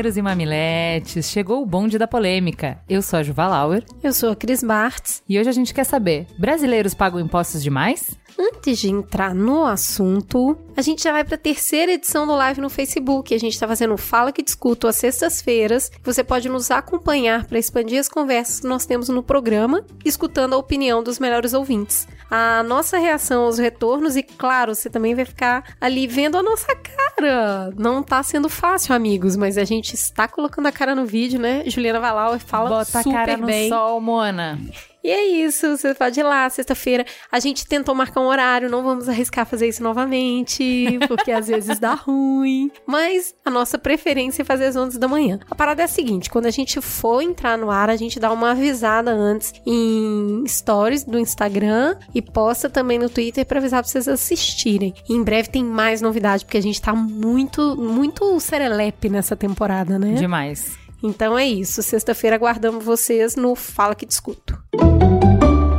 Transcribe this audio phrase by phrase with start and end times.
[0.00, 2.78] Mamileiros e mamiletes, chegou o bonde da polêmica.
[2.88, 3.84] Eu sou a Juva Lauer.
[4.02, 5.22] Eu sou a Cris Bartz.
[5.28, 8.18] E hoje a gente quer saber: brasileiros pagam impostos demais?
[8.38, 12.60] Antes de entrar no assunto, a gente já vai para a terceira edição do live
[12.62, 13.34] no Facebook.
[13.34, 15.90] A gente está fazendo Fala que Discuto às sextas-feiras.
[16.02, 20.58] Você pode nos acompanhar para expandir as conversas que nós temos no programa, escutando a
[20.58, 22.08] opinião dos melhores ouvintes.
[22.30, 26.74] A nossa reação aos retornos e, claro, você também vai ficar ali vendo a nossa
[26.74, 27.72] cara.
[27.76, 31.62] Não está sendo fácil, amigos, mas a gente está colocando a cara no vídeo, né?
[31.66, 33.68] Juliana Valau fala Bota super a cara no bem.
[33.68, 34.58] sol, Mona.
[35.02, 37.04] E é isso, você pode ir lá, sexta-feira.
[37.30, 41.78] A gente tentou marcar um horário, não vamos arriscar fazer isso novamente, porque às vezes
[41.78, 42.70] dá ruim.
[42.86, 45.40] Mas a nossa preferência é fazer às 11 da manhã.
[45.50, 48.30] A parada é a seguinte: quando a gente for entrar no ar, a gente dá
[48.32, 53.90] uma avisada antes em stories do Instagram e posta também no Twitter para avisar pra
[53.90, 54.94] vocês assistirem.
[55.08, 59.98] E em breve tem mais novidade, porque a gente tá muito, muito serelepe nessa temporada,
[59.98, 60.14] né?
[60.14, 60.79] Demais.
[61.02, 61.82] Então é isso.
[61.82, 64.58] Sexta-feira aguardamos vocês no Fala que Discuto.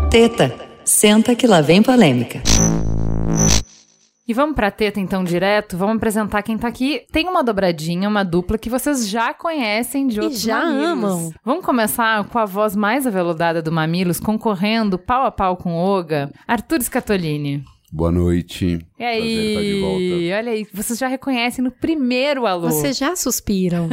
[0.10, 2.42] Teta, senta que lá vem polêmica.
[4.28, 7.02] E vamos pra teta então direto, vamos apresentar quem tá aqui.
[7.12, 10.86] Tem uma dobradinha, uma dupla que vocês já conhecem de outros já mamilos.
[10.86, 11.32] amam.
[11.44, 16.32] Vamos começar com a voz mais aveludada do Mamilos, concorrendo pau a pau com Oga,
[16.48, 17.64] Arthur Scatolini.
[17.92, 18.80] Boa noite.
[18.97, 19.20] E aí?
[19.20, 20.38] Prazer estar de volta.
[20.38, 22.70] Olha aí, vocês já reconhecem no primeiro alô.
[22.70, 23.89] Vocês já suspiram.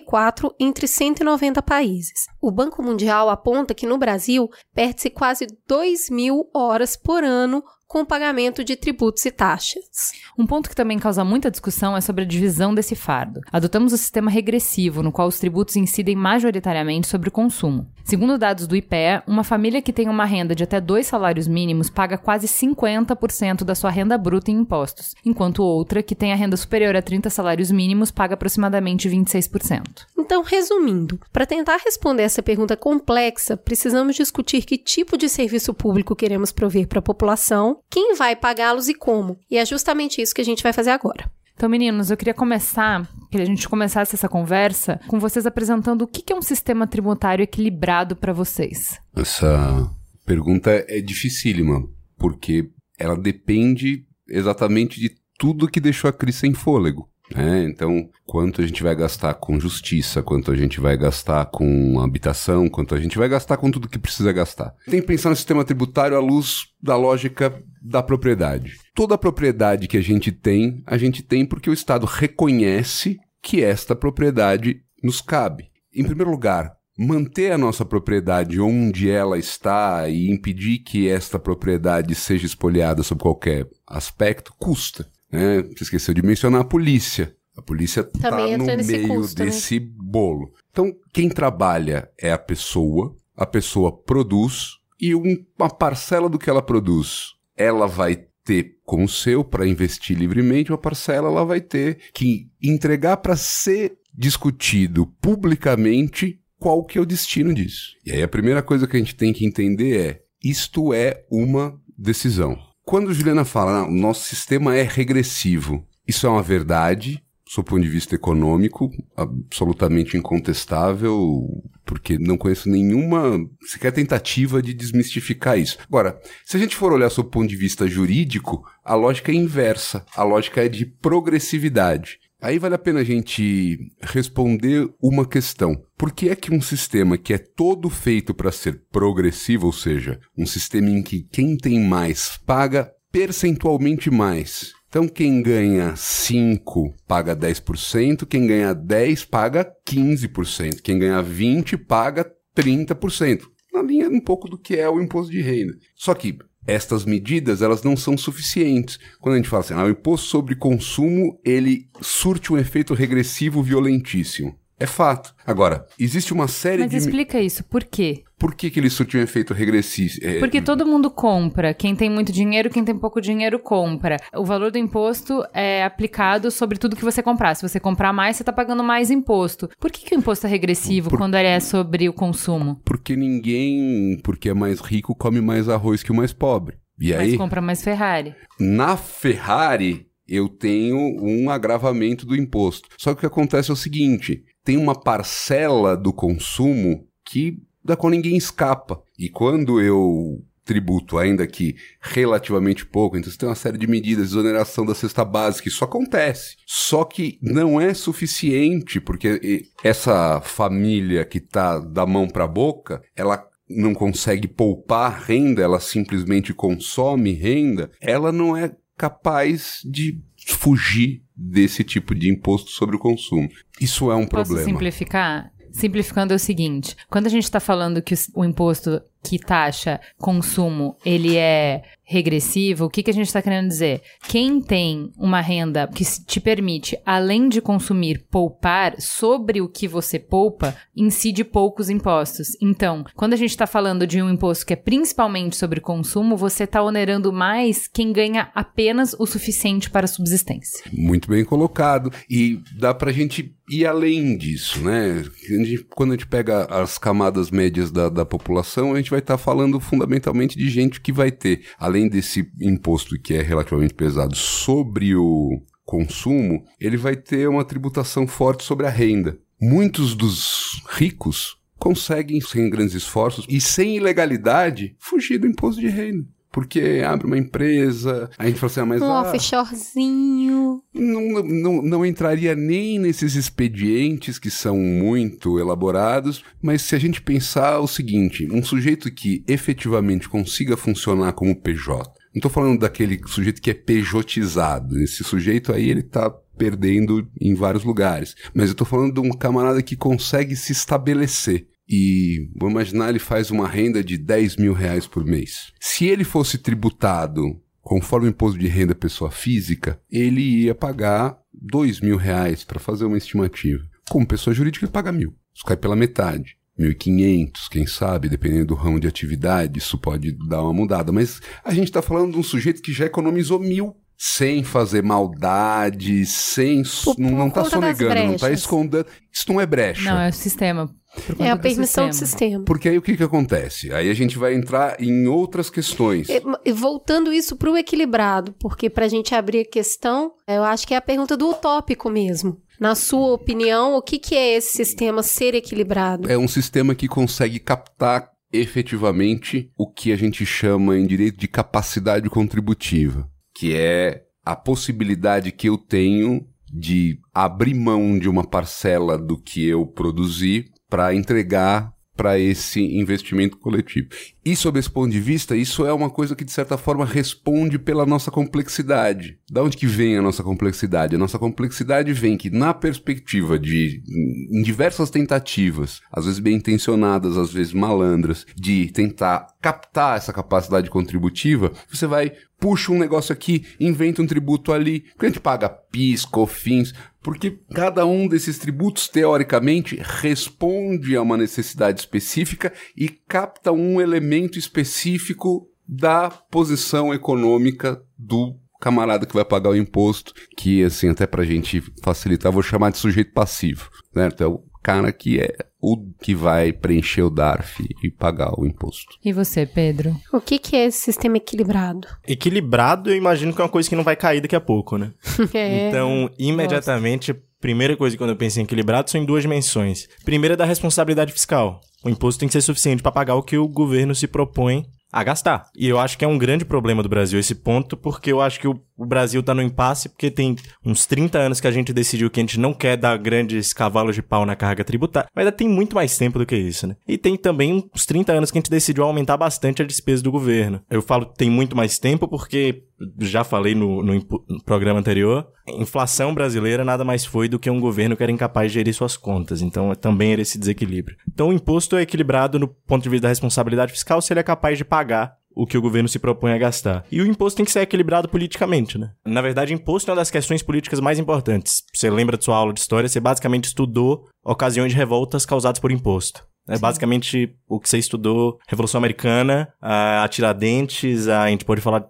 [0.00, 2.26] 184 entre 190 países.
[2.40, 8.00] O Banco Mundial aponta que no Brasil perde-se quase 2 mil horas por ano com
[8.00, 10.12] o pagamento de tributos e taxas.
[10.38, 13.40] Um ponto que também causa muita discussão é sobre a divisão desse fardo.
[13.52, 17.86] Adotamos o sistema regressivo, no qual os tributos incidem majoritariamente sobre o consumo.
[18.04, 21.90] Segundo dados do IPEA, uma família que tem uma renda de até dois salários mínimos
[21.90, 26.56] paga quase 50% da sua renda bruta em impostos, enquanto outra, que tem a renda
[26.56, 30.06] superior a 30 salários mínimos, paga aproximadamente 26%.
[30.16, 36.14] Então, resumindo, para tentar responder essa pergunta complexa, precisamos discutir que tipo de serviço público
[36.14, 39.38] queremos prover para a população, quem vai pagá-los e como.
[39.50, 41.30] E é justamente isso que a gente vai fazer agora.
[41.54, 46.06] Então, meninos, eu queria começar, que a gente começasse essa conversa com vocês apresentando o
[46.06, 49.00] que é um sistema tributário equilibrado para vocês.
[49.16, 49.90] Essa
[50.26, 51.82] pergunta é dificílima,
[52.18, 52.68] porque
[52.98, 57.08] ela depende exatamente de tudo que deixou a crise sem fôlego.
[57.34, 57.64] Né?
[57.64, 62.68] então, quanto a gente vai gastar com justiça, quanto a gente vai gastar com habitação,
[62.68, 64.74] quanto a gente vai gastar com tudo que precisa gastar.
[64.88, 67.52] Tem que pensar no sistema tributário à luz da lógica
[67.82, 68.74] da propriedade.
[68.94, 73.94] Toda propriedade que a gente tem, a gente tem porque o Estado reconhece que esta
[73.94, 75.70] propriedade nos cabe.
[75.94, 82.14] Em primeiro lugar, manter a nossa propriedade onde ela está e impedir que esta propriedade
[82.14, 85.06] seja espoliada sob qualquer aspecto custa.
[85.30, 85.62] Né?
[85.62, 87.34] Você esqueceu de mencionar a polícia.
[87.56, 89.46] A polícia está no meio custo, né?
[89.46, 90.52] desse bolo.
[90.70, 96.50] Então, quem trabalha é a pessoa, a pessoa produz e um- uma parcela do que
[96.50, 101.98] ela produz ela vai ter como seu para investir livremente, uma parcela ela vai ter
[102.12, 107.92] que entregar para ser discutido publicamente qual que é o destino disso.
[108.04, 111.80] E aí a primeira coisa que a gente tem que entender é isto é uma
[111.96, 112.58] decisão.
[112.86, 117.82] Quando Juliana fala, "Ah, o nosso sistema é regressivo, isso é uma verdade, do ponto
[117.82, 125.78] de vista econômico, absolutamente incontestável, porque não conheço nenhuma sequer tentativa de desmistificar isso.
[125.88, 129.34] Agora, se a gente for olhar sob o ponto de vista jurídico, a lógica é
[129.34, 132.20] inversa, a lógica é de progressividade.
[132.40, 135.76] Aí vale a pena a gente responder uma questão.
[135.96, 140.20] Por que é que um sistema que é todo feito para ser progressivo, ou seja,
[140.36, 147.36] um sistema em que quem tem mais paga percentualmente mais, então, quem ganha 5 paga
[147.36, 152.24] 10%, quem ganha 10 paga 15%, quem ganha 20 paga
[152.56, 153.42] 30%.
[153.74, 155.74] Na linha um pouco do que é o imposto de renda.
[155.94, 158.98] Só que estas medidas, elas não são suficientes.
[159.20, 163.62] Quando a gente fala assim, ah, o imposto sobre consumo, ele surte um efeito regressivo
[163.62, 164.58] violentíssimo.
[164.78, 165.34] É fato.
[165.46, 166.96] Agora, existe uma série Mas de...
[166.98, 168.22] explica isso, por quê?
[168.38, 170.14] Por que, que ele surte um efeito regressivo?
[170.20, 171.72] É, Porque todo mundo compra.
[171.72, 174.18] Quem tem muito dinheiro, quem tem pouco dinheiro compra.
[174.34, 177.54] O valor do imposto é aplicado sobre tudo que você comprar.
[177.54, 179.70] Se você comprar mais, você está pagando mais imposto.
[179.80, 182.78] Por que, que o imposto é regressivo Por- quando ele é sobre o consumo?
[182.84, 186.76] Porque ninguém, porque é mais rico, come mais arroz que o mais pobre.
[187.00, 188.34] E Mas aí, compra mais Ferrari.
[188.60, 192.88] na Ferrari, eu tenho um agravamento do imposto.
[192.98, 197.96] Só que o que acontece é o seguinte: tem uma parcela do consumo que da
[197.96, 199.00] qual ninguém escapa.
[199.16, 204.30] E quando eu tributo, ainda que relativamente pouco, então você tem uma série de medidas,
[204.30, 206.56] exoneração da cesta básica, isso acontece.
[206.66, 213.00] Só que não é suficiente, porque essa família que tá da mão para a boca,
[213.14, 220.20] ela não consegue poupar renda, ela simplesmente consome renda, ela não é capaz de
[220.54, 223.48] fugir desse tipo de imposto sobre o consumo.
[223.80, 224.64] Isso é um Posso problema.
[224.64, 225.52] simplificar?
[225.72, 230.00] Simplificando é o seguinte: quando a gente está falando que o, o imposto que taxa
[230.18, 234.00] consumo ele é regressivo, o que, que a gente está querendo dizer?
[234.28, 240.16] Quem tem uma renda que te permite, além de consumir, poupar sobre o que você
[240.18, 242.56] poupa, incide poucos impostos.
[242.62, 246.62] Então, quando a gente está falando de um imposto que é principalmente sobre consumo, você
[246.62, 250.84] está onerando mais quem ganha apenas o suficiente para a subsistência.
[250.92, 252.12] Muito bem colocado.
[252.30, 255.24] E dá pra gente ir além disso, né?
[255.24, 259.38] A quando a gente pega as camadas médias da, da população, a gente vai estar
[259.38, 265.14] falando fundamentalmente de gente que vai ter, além desse imposto que é relativamente pesado sobre
[265.14, 269.38] o consumo, ele vai ter uma tributação forte sobre a renda.
[269.60, 276.26] Muitos dos ricos conseguem, sem grandes esforços e sem ilegalidade, fugir do imposto de renda.
[276.56, 280.82] Porque abre uma empresa, a gente fala assim, ah, mas Um ah, offshorezinho.
[280.94, 287.20] não, não, não entraria nem nesses expedientes que são muito elaborados, mas se a gente
[287.20, 293.20] pensar o seguinte: um sujeito que efetivamente consiga funcionar como PJ, não estou falando daquele
[293.26, 298.72] sujeito que é pejotizado, esse sujeito aí ele está perdendo em vários lugares, mas eu
[298.72, 301.66] estou falando de um camarada que consegue se estabelecer.
[301.88, 305.72] E vamos imaginar, ele faz uma renda de 10 mil reais por mês.
[305.80, 312.00] Se ele fosse tributado conforme o imposto de renda pessoa física, ele ia pagar dois
[312.00, 313.84] mil reais para fazer uma estimativa.
[314.10, 315.34] Como pessoa jurídica, ele paga mil.
[315.54, 316.56] Isso cai pela metade.
[316.78, 321.10] 1.500, quem sabe, dependendo do ramo de atividade, isso pode dar uma mudada.
[321.10, 326.24] Mas a gente está falando de um sujeito que já economizou mil sem fazer maldade,
[326.24, 326.82] sem.
[327.18, 328.60] Não, tá das sonegando, não tá brechas.
[328.60, 329.06] escondendo.
[329.32, 330.10] Isso não é brecha.
[330.10, 330.90] Não, é o sistema.
[331.38, 332.26] É a permissão do sistema.
[332.30, 332.64] sistema.
[332.64, 333.92] Porque aí o que, que acontece?
[333.92, 336.28] Aí a gente vai entrar em outras questões.
[336.28, 340.62] E- e Voltando isso para o equilibrado, porque para a gente abrir a questão, eu
[340.62, 342.58] acho que é a pergunta do utópico mesmo.
[342.78, 346.30] Na sua opinião, o que, que é esse sistema ser equilibrado?
[346.30, 351.48] É um sistema que consegue captar efetivamente o que a gente chama em direito de
[351.48, 359.16] capacidade contributiva, que é a possibilidade que eu tenho de abrir mão de uma parcela
[359.18, 364.08] do que eu produzi para entregar para esse investimento coletivo.
[364.44, 367.78] E sob esse ponto de vista, isso é uma coisa que de certa forma responde
[367.78, 369.38] pela nossa complexidade.
[369.50, 371.14] Da onde que vem a nossa complexidade?
[371.14, 374.02] A nossa complexidade vem que na perspectiva de
[374.50, 380.88] em diversas tentativas, às vezes bem intencionadas, às vezes malandras, de tentar captar essa capacidade
[380.88, 385.68] contributiva, você vai puxa um negócio aqui, inventa um tributo ali, porque a gente paga
[385.68, 393.72] PIS, COFINS, porque cada um desses tributos, teoricamente, responde a uma necessidade específica e capta
[393.72, 401.08] um elemento específico da posição econômica do camarada que vai pagar o imposto, que, assim,
[401.08, 404.42] até pra gente facilitar, vou chamar de sujeito passivo, certo?
[404.42, 409.16] É o cara que é o que vai preencher o DARF e pagar o imposto.
[409.24, 410.16] E você, Pedro?
[410.32, 412.06] O que, que é esse sistema equilibrado?
[412.26, 415.12] Equilibrado, eu imagino que é uma coisa que não vai cair daqui a pouco, né?
[415.52, 415.88] É.
[415.88, 420.06] Então, imediatamente, a primeira coisa quando eu penso em equilibrado são em duas dimensões.
[420.24, 421.80] Primeira é da responsabilidade fiscal.
[422.04, 425.24] O imposto tem que ser suficiente para pagar o que o governo se propõe a
[425.24, 425.66] gastar.
[425.74, 428.60] E eu acho que é um grande problema do Brasil esse ponto, porque eu acho
[428.60, 431.92] que o, o Brasil tá no impasse, porque tem uns 30 anos que a gente
[431.92, 435.44] decidiu que a gente não quer dar grandes cavalos de pau na carga tributária, mas
[435.44, 436.96] ainda tem muito mais tempo do que isso, né?
[437.06, 440.32] E tem também uns 30 anos que a gente decidiu aumentar bastante a despesa do
[440.32, 440.80] governo.
[440.90, 442.84] Eu falo tem muito mais tempo porque
[443.20, 444.14] já falei no, no,
[444.48, 448.72] no programa anterior, inflação brasileira nada mais foi do que um governo que era incapaz
[448.72, 449.60] de gerir suas contas.
[449.60, 451.16] Então, também era esse desequilíbrio.
[451.28, 454.42] Então, o imposto é equilibrado no ponto de vista da responsabilidade fiscal se ele é
[454.42, 457.04] capaz de pagar o que o governo se propõe a gastar.
[457.10, 459.12] E o imposto tem que ser equilibrado politicamente, né?
[459.24, 461.82] Na verdade, imposto é uma das questões políticas mais importantes.
[461.94, 465.90] Você lembra de sua aula de história, você basicamente estudou ocasiões de revoltas causadas por
[465.90, 466.46] imposto.
[466.68, 472.04] É basicamente o que você estudou, Revolução Americana, a Tiradentes, a, a gente pode falar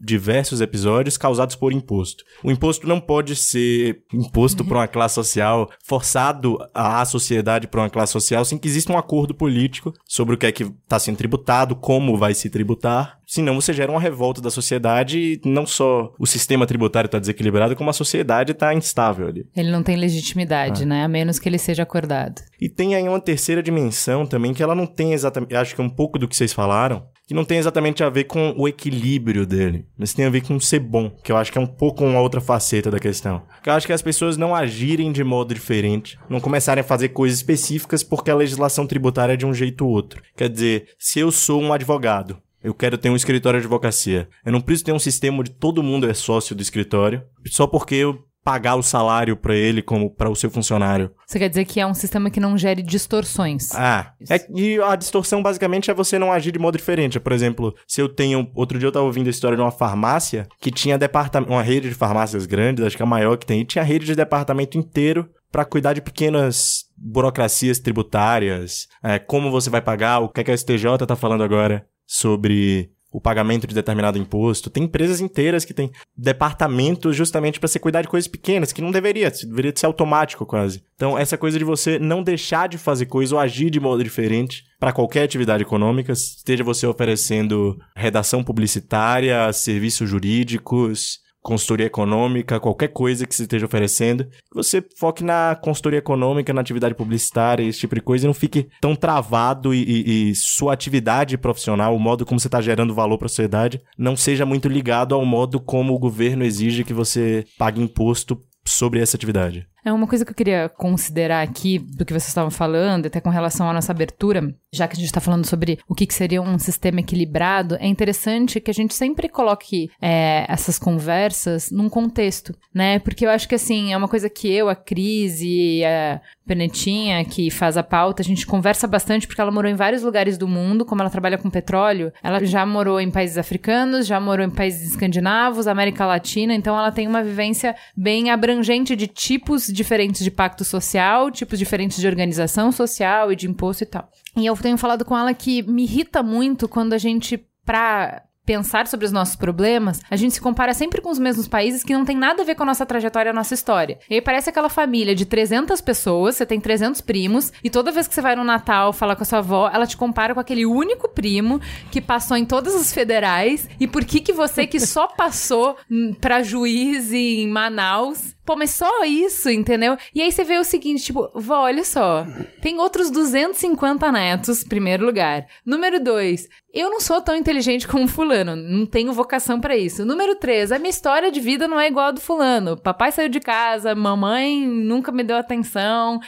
[0.00, 2.24] diversos episódios causados por imposto.
[2.42, 7.90] O imposto não pode ser imposto por uma classe social, forçado à sociedade por uma
[7.90, 11.16] classe social, sem que exista um acordo político sobre o que é que está sendo
[11.16, 13.18] tributado, como vai se tributar.
[13.26, 17.76] Senão você gera uma revolta da sociedade e não só o sistema tributário está desequilibrado,
[17.76, 19.44] como a sociedade está instável ali.
[19.54, 20.86] Ele não tem legitimidade, Ah.
[20.86, 21.04] né?
[21.04, 22.40] A menos que ele seja acordado.
[22.60, 25.54] E tem aí uma terceira dimensão também, que ela não tem exatamente.
[25.54, 28.24] Acho que é um pouco do que vocês falaram, que não tem exatamente a ver
[28.24, 31.58] com o equilíbrio dele, mas tem a ver com ser bom, que eu acho que
[31.58, 33.42] é um pouco uma outra faceta da questão.
[33.62, 37.10] Que eu acho que as pessoas não agirem de modo diferente, não começarem a fazer
[37.10, 40.22] coisas específicas porque a legislação tributária é de um jeito ou outro.
[40.34, 44.26] Quer dizer, se eu sou um advogado, eu quero ter um escritório de advocacia.
[44.42, 47.94] Eu não preciso ter um sistema onde todo mundo é sócio do escritório, só porque
[47.94, 51.10] eu pagar o salário pra ele como para o seu funcionário.
[51.26, 53.74] Você quer dizer que é um sistema que não gere distorções.
[53.74, 57.20] Ah, é, e a distorção basicamente é você não agir de modo diferente.
[57.20, 58.50] Por exemplo, se eu tenho.
[58.54, 61.90] Outro dia eu tava ouvindo a história de uma farmácia que tinha departamento, uma rede
[61.90, 64.78] de farmácias grandes, acho que é a maior que tem, e tinha rede de departamento
[64.78, 70.44] inteiro para cuidar de pequenas burocracias tributárias, é, como você vai pagar, o que, é
[70.44, 74.70] que a STJ tá falando agora sobre o pagamento de determinado imposto.
[74.70, 78.90] Tem empresas inteiras que têm departamentos justamente para você cuidar de coisas pequenas, que não
[78.90, 80.82] deveria, deveria ser automático quase.
[80.94, 84.64] Então, essa coisa de você não deixar de fazer coisa ou agir de modo diferente
[84.78, 93.26] para qualquer atividade econômica, esteja você oferecendo redação publicitária, serviços jurídicos, consultoria econômica, qualquer coisa
[93.26, 98.02] que você esteja oferecendo, você foque na consultoria econômica, na atividade publicitária, esse tipo de
[98.02, 102.38] coisa, e não fique tão travado e, e- e sua atividade profissional, o modo como
[102.38, 105.98] você está gerando valor para a sociedade, não seja muito ligado ao modo como o
[105.98, 109.66] governo exige que você pague imposto sobre essa atividade.
[109.88, 113.30] É uma coisa que eu queria considerar aqui do que vocês estavam falando, até com
[113.30, 116.42] relação à nossa abertura, já que a gente está falando sobre o que, que seria
[116.42, 122.54] um sistema equilibrado, é interessante que a gente sempre coloque é, essas conversas num contexto,
[122.74, 122.98] né?
[122.98, 127.24] Porque eu acho que assim, é uma coisa que eu, a Cris e a Penetinha,
[127.24, 130.46] que faz a pauta, a gente conversa bastante porque ela morou em vários lugares do
[130.46, 134.50] mundo, como ela trabalha com petróleo, ela já morou em países africanos, já morou em
[134.50, 140.30] países escandinavos, América Latina, então ela tem uma vivência bem abrangente de tipos diferentes de
[140.30, 144.10] pacto social, tipos diferentes de organização social e de imposto e tal.
[144.36, 148.86] E eu tenho falado com ela que me irrita muito quando a gente, pra pensar
[148.86, 152.02] sobre os nossos problemas, a gente se compara sempre com os mesmos países que não
[152.02, 153.98] tem nada a ver com a nossa trajetória a nossa história.
[154.08, 158.08] E aí parece aquela família de 300 pessoas, você tem 300 primos, e toda vez
[158.08, 160.64] que você vai no Natal falar com a sua avó, ela te compara com aquele
[160.64, 165.08] único primo que passou em todas as federais, e por que que você que só
[165.14, 165.76] passou
[166.18, 169.98] pra juiz em Manaus Pô, mas só isso, entendeu?
[170.14, 172.26] E aí você vê o seguinte, tipo, vó, olha só.
[172.62, 175.46] Tem outros 250 netos, primeiro lugar.
[175.66, 180.04] Número dois, eu não sou tão inteligente como fulano, não tenho vocação pra isso.
[180.04, 182.76] Número 3, a minha história de vida não é igual a do fulano.
[182.76, 186.20] Papai saiu de casa, mamãe nunca me deu atenção.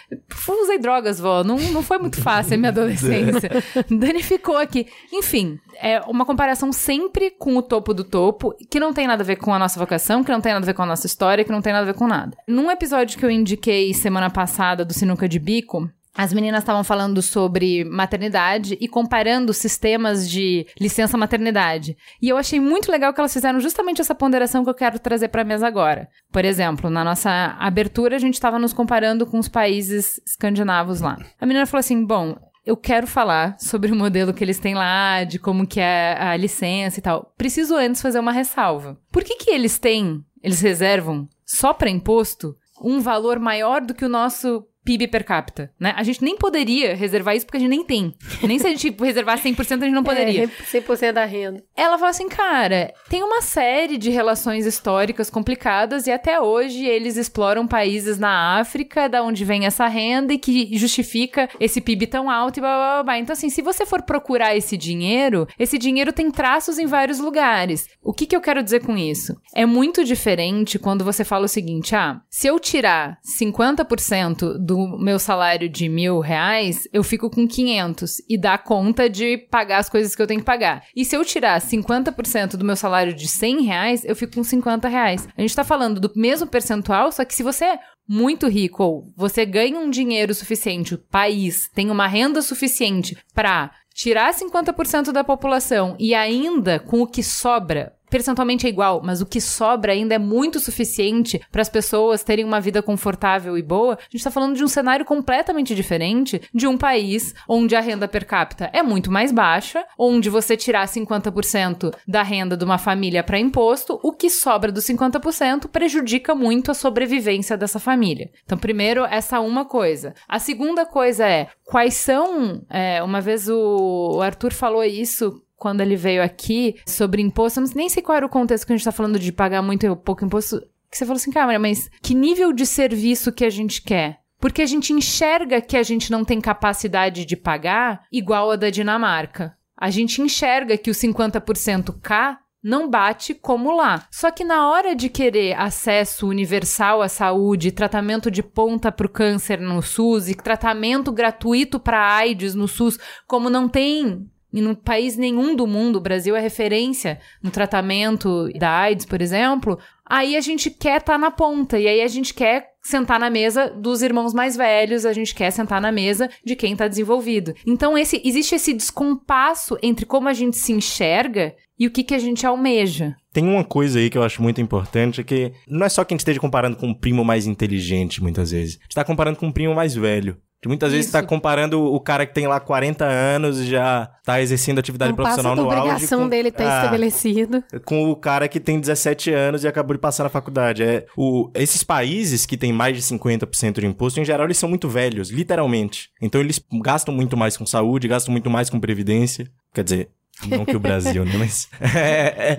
[0.49, 3.51] Usei drogas, vó, não, não foi muito fácil a minha adolescência.
[3.91, 4.87] Danificou aqui.
[5.13, 9.27] Enfim, é uma comparação sempre com o topo do topo, que não tem nada a
[9.27, 11.45] ver com a nossa vocação, que não tem nada a ver com a nossa história,
[11.45, 12.37] que não tem nada a ver com nada.
[12.47, 17.23] Num episódio que eu indiquei semana passada do Sinuca de Bico, as meninas estavam falando
[17.23, 21.97] sobre maternidade e comparando sistemas de licença maternidade.
[22.21, 25.29] E eu achei muito legal que elas fizeram justamente essa ponderação que eu quero trazer
[25.29, 26.09] para a mesa agora.
[26.33, 31.17] Por exemplo, na nossa abertura a gente estava nos comparando com os países escandinavos lá.
[31.41, 32.37] A menina falou assim: "Bom,
[32.67, 36.37] eu quero falar sobre o modelo que eles têm lá, de como que é a
[36.37, 37.33] licença e tal.
[37.39, 38.99] Preciso antes fazer uma ressalva.
[39.11, 44.05] Por que que eles têm, eles reservam só para imposto um valor maior do que
[44.05, 45.93] o nosso PIB per capita, né?
[45.97, 48.15] A gente nem poderia reservar isso porque a gente nem tem.
[48.43, 50.45] Nem se a gente reservar 100% a gente não poderia.
[50.45, 51.63] É, 100% da renda.
[51.77, 57.17] Ela fala assim, cara, tem uma série de relações históricas complicadas e até hoje eles
[57.17, 62.31] exploram países na África, da onde vem essa renda e que justifica esse PIB tão
[62.31, 63.03] alto e blá blá blá.
[63.03, 63.19] blá.
[63.19, 67.87] Então, assim, se você for procurar esse dinheiro, esse dinheiro tem traços em vários lugares.
[68.03, 69.37] O que, que eu quero dizer com isso?
[69.55, 75.19] É muito diferente quando você fala o seguinte: ah, se eu tirar 50% do meu
[75.19, 80.15] salário de mil reais, eu fico com 500 e dá conta de pagar as coisas
[80.15, 80.85] que eu tenho que pagar.
[80.95, 84.89] E se eu tirar 50% do meu salário de 100 reais, eu fico com 50
[84.89, 85.29] reais.
[85.37, 89.13] A gente tá falando do mesmo percentual, só que se você é muito rico ou
[89.17, 95.23] você ganha um dinheiro suficiente, o país tem uma renda suficiente para tirar 50% da
[95.23, 100.15] população e ainda com o que sobra percentualmente é igual, mas o que sobra ainda
[100.15, 104.31] é muito suficiente para as pessoas terem uma vida confortável e boa, a gente está
[104.31, 108.83] falando de um cenário completamente diferente de um país onde a renda per capita é
[108.83, 114.13] muito mais baixa, onde você tirar 50% da renda de uma família para imposto, o
[114.13, 118.31] que sobra dos 50% prejudica muito a sobrevivência dessa família.
[118.45, 120.15] Então, primeiro, essa uma coisa.
[120.29, 122.63] A segunda coisa é quais são.
[122.69, 127.91] É, uma vez o, o Arthur falou isso quando ele veio aqui sobre imposto, nem
[127.91, 130.25] sei qual era o contexto que a gente tá falando de pagar muito ou pouco
[130.25, 130.59] imposto,
[130.91, 134.21] que você falou assim, cara, mas que nível de serviço que a gente quer?
[134.41, 138.71] Porque a gente enxerga que a gente não tem capacidade de pagar igual a da
[138.71, 139.55] Dinamarca.
[139.77, 144.07] A gente enxerga que o 50% K não bate como lá.
[144.11, 149.11] Só que na hora de querer acesso universal à saúde, tratamento de ponta para o
[149.11, 154.75] câncer no SUS e tratamento gratuito para AIDS no SUS, como não tem em um
[154.75, 160.37] país nenhum do mundo, o Brasil é referência no tratamento da AIDS, por exemplo, aí
[160.37, 164.03] a gente quer estar na ponta e aí a gente quer sentar na mesa dos
[164.03, 167.55] irmãos mais velhos, a gente quer sentar na mesa de quem está desenvolvido.
[167.67, 172.15] Então esse existe esse descompasso entre como a gente se enxerga e o que que
[172.15, 173.17] a gente almeja.
[173.33, 176.13] Tem uma coisa aí que eu acho muito importante, é que não é só que
[176.13, 178.77] a gente esteja comparando com um primo mais inteligente, muitas vezes.
[178.79, 180.37] A gente tá comparando com um primo mais velho.
[180.63, 181.13] Que muitas vezes Isso.
[181.15, 185.17] tá comparando o cara que tem lá 40 anos e já tá exercendo atividade Não
[185.17, 185.81] profissional da no auge.
[185.81, 187.65] obrigação com- dele tá Ah, estabelecido.
[187.87, 190.83] com o cara que tem 17 anos e acabou de passar na faculdade.
[190.83, 194.69] É, o, esses países que têm mais de 50% de imposto, em geral, eles são
[194.69, 196.11] muito velhos, literalmente.
[196.21, 199.51] Então eles gastam muito mais com saúde, gastam muito mais com previdência.
[199.73, 200.11] Quer dizer,
[200.49, 201.33] não que o Brasil, né?
[201.39, 201.69] Mas.
[201.81, 202.59] é, é,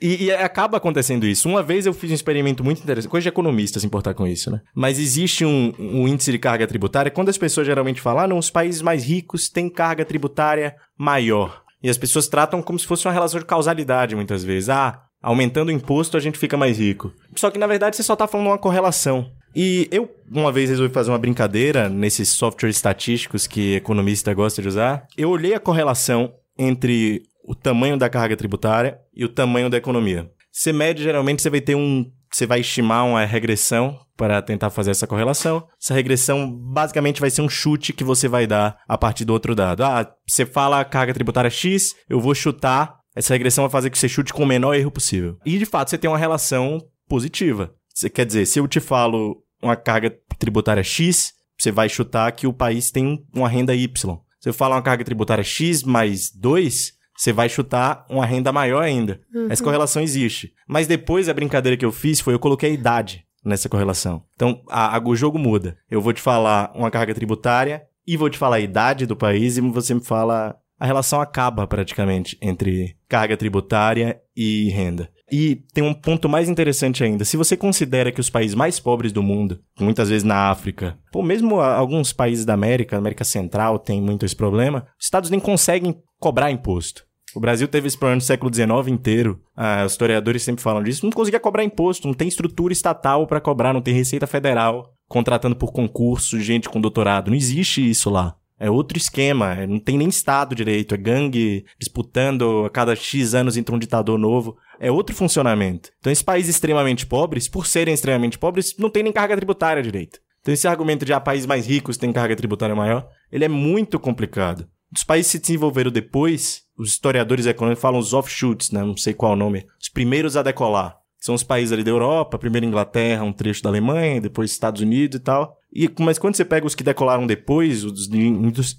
[0.00, 1.48] e, e acaba acontecendo isso.
[1.48, 4.50] Uma vez eu fiz um experimento muito interessante, coisa de economista se importar com isso,
[4.50, 4.60] né?
[4.74, 7.10] Mas existe um, um índice de carga tributária.
[7.10, 11.62] Quando as pessoas geralmente falam, ah, não, os países mais ricos têm carga tributária maior.
[11.82, 14.68] E as pessoas tratam como se fosse uma relação de causalidade, muitas vezes.
[14.68, 17.12] Ah, aumentando o imposto a gente fica mais rico.
[17.34, 19.30] Só que na verdade você só tá falando uma correlação.
[19.54, 24.68] E eu, uma vez, resolvi fazer uma brincadeira nesses softwares estatísticos que economista gosta de
[24.68, 25.06] usar.
[25.16, 30.30] Eu olhei a correlação entre o tamanho da carga tributária e o tamanho da economia.
[30.52, 32.04] Você mede, geralmente, você vai ter um.
[32.32, 35.66] Você vai estimar uma regressão para tentar fazer essa correlação.
[35.82, 39.54] Essa regressão basicamente vai ser um chute que você vai dar a partir do outro
[39.54, 39.82] dado.
[39.82, 43.00] Ah, você fala carga tributária X, eu vou chutar.
[43.16, 45.38] Essa regressão vai fazer que você chute com o menor erro possível.
[45.44, 47.74] E de fato você tem uma relação positiva.
[47.92, 52.46] Você quer dizer, se eu te falo uma carga tributária X, você vai chutar que
[52.46, 54.18] o país tem uma renda Y.
[54.40, 58.82] Se eu falar uma carga tributária X mais 2, você vai chutar uma renda maior
[58.82, 59.20] ainda.
[59.50, 60.52] Essa correlação existe.
[60.66, 64.22] Mas depois a brincadeira que eu fiz foi eu coloquei a idade nessa correlação.
[64.34, 65.76] Então a, a- o jogo muda.
[65.90, 69.56] Eu vou te falar uma carga tributária e vou te falar a idade do país
[69.58, 70.56] e você me fala.
[70.78, 75.10] A relação acaba praticamente entre carga tributária e renda.
[75.30, 77.24] E tem um ponto mais interessante ainda.
[77.24, 81.22] Se você considera que os países mais pobres do mundo, muitas vezes na África, ou
[81.22, 85.96] mesmo alguns países da América, América Central, tem muito esse problema, os estados nem conseguem
[86.18, 87.04] cobrar imposto.
[87.34, 89.40] O Brasil teve esse problema no século XIX inteiro.
[89.56, 91.06] Ah, os historiadores sempre falam disso.
[91.06, 95.56] Não conseguia cobrar imposto, não tem estrutura estatal para cobrar, não tem receita federal contratando
[95.56, 97.30] por concurso gente com doutorado.
[97.30, 98.36] Não existe isso lá.
[98.58, 103.34] É outro esquema, é, não tem nem Estado direito, é gangue disputando a cada X
[103.34, 104.56] anos entre um ditador novo.
[104.80, 105.90] É outro funcionamento.
[105.98, 110.18] Então, esses países extremamente pobres, por serem extremamente pobres, não tem nem carga tributária direito.
[110.40, 114.00] Então, esse argumento de ah, países mais ricos têm carga tributária maior, ele é muito
[114.00, 114.66] complicado.
[114.90, 118.82] Os países se desenvolveram depois, os historiadores econômicos falam os offshoots, né?
[118.82, 120.96] não sei qual o nome, os primeiros a decolar.
[121.20, 125.16] São os países ali da Europa, primeiro Inglaterra, um trecho da Alemanha, depois Estados Unidos
[125.16, 125.54] e tal.
[125.70, 128.26] E, mas quando você pega os que decolaram depois, os de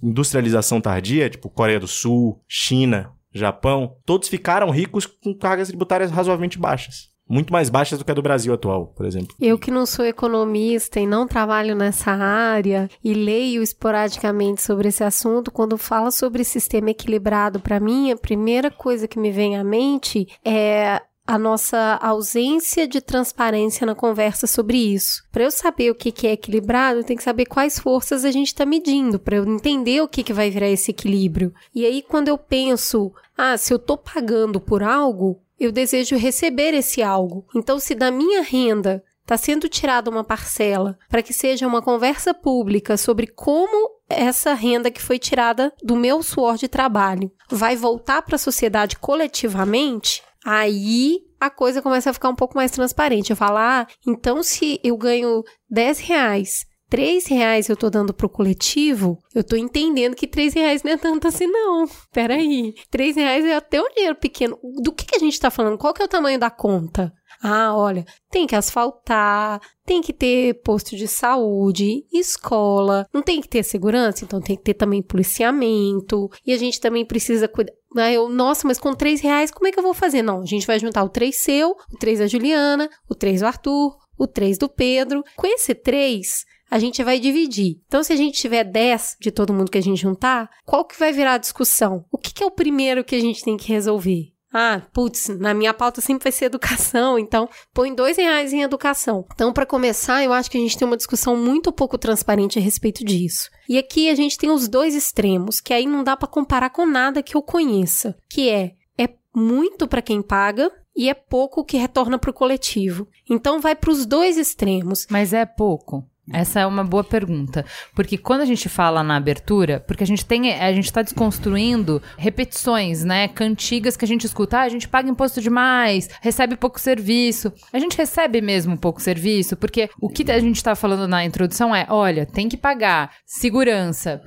[0.01, 6.59] industrialização tardia, tipo Coreia do Sul, China, Japão, todos ficaram ricos com cargas tributárias razoavelmente
[6.59, 7.11] baixas.
[7.29, 9.33] Muito mais baixas do que a do Brasil atual, por exemplo.
[9.39, 15.01] Eu que não sou economista e não trabalho nessa área e leio esporadicamente sobre esse
[15.01, 19.63] assunto, quando fala sobre sistema equilibrado, para mim, a primeira coisa que me vem à
[19.63, 25.23] mente é a nossa ausência de transparência na conversa sobre isso.
[25.31, 28.47] Para eu saber o que, é equilibrado, eu tenho que saber quais forças a gente
[28.47, 31.53] está medindo, para eu entender o que, que vai virar esse equilíbrio.
[31.73, 36.73] E aí, quando eu penso, ah, se eu estou pagando por algo, eu desejo receber
[36.73, 37.45] esse algo.
[37.55, 42.33] Então, se da minha renda está sendo tirada uma parcela para que seja uma conversa
[42.33, 48.21] pública sobre como essa renda que foi tirada do meu suor de trabalho vai voltar
[48.21, 53.29] para a sociedade coletivamente, Aí a coisa começa a ficar um pouco mais transparente.
[53.29, 58.27] Eu falo, ah, então se eu ganho 10 reais, 3 reais eu tô dando pro
[58.27, 61.87] coletivo, eu tô entendendo que 3 reais não é tanto assim, não.
[62.11, 62.73] Peraí.
[62.89, 64.59] 3 reais é até um dinheiro pequeno.
[64.83, 65.77] Do que, que a gente tá falando?
[65.77, 67.13] Qual que é o tamanho da conta?
[67.43, 73.49] Ah, olha, tem que asfaltar, tem que ter posto de saúde, escola, não tem que
[73.49, 77.73] ter segurança, então tem que ter também policiamento, e a gente também precisa cuidar.
[77.97, 80.21] Aí eu, nossa, mas com três reais, como é que eu vou fazer?
[80.21, 83.47] Não, a gente vai juntar o três seu, o três da Juliana, o três do
[83.47, 85.23] Arthur, o três do Pedro.
[85.35, 87.81] Com esse três, a gente vai dividir.
[87.85, 90.97] Então, se a gente tiver 10 de todo mundo que a gente juntar, qual que
[90.97, 92.05] vai virar a discussão?
[92.09, 94.30] O que, que é o primeiro que a gente tem que resolver?
[94.53, 99.25] Ah, putz, na minha pauta sempre vai ser educação, então põe dois reais em educação.
[99.33, 102.61] Então, para começar, eu acho que a gente tem uma discussão muito pouco transparente a
[102.61, 103.49] respeito disso.
[103.69, 106.85] E aqui a gente tem os dois extremos, que aí não dá para comparar com
[106.85, 111.77] nada que eu conheça, que é é muito para quem paga e é pouco que
[111.77, 113.07] retorna para o coletivo.
[113.29, 115.07] Então vai para os dois extremos.
[115.09, 116.05] Mas é pouco.
[116.33, 117.65] Essa é uma boa pergunta,
[117.95, 122.01] porque quando a gente fala na abertura, porque a gente tem, a gente está desconstruindo
[122.17, 126.79] repetições, né, cantigas que a gente escuta, ah, a gente paga imposto demais, recebe pouco
[126.79, 127.51] serviço.
[127.71, 131.75] A gente recebe mesmo pouco serviço, porque o que a gente está falando na introdução
[131.75, 134.21] é, olha, tem que pagar segurança,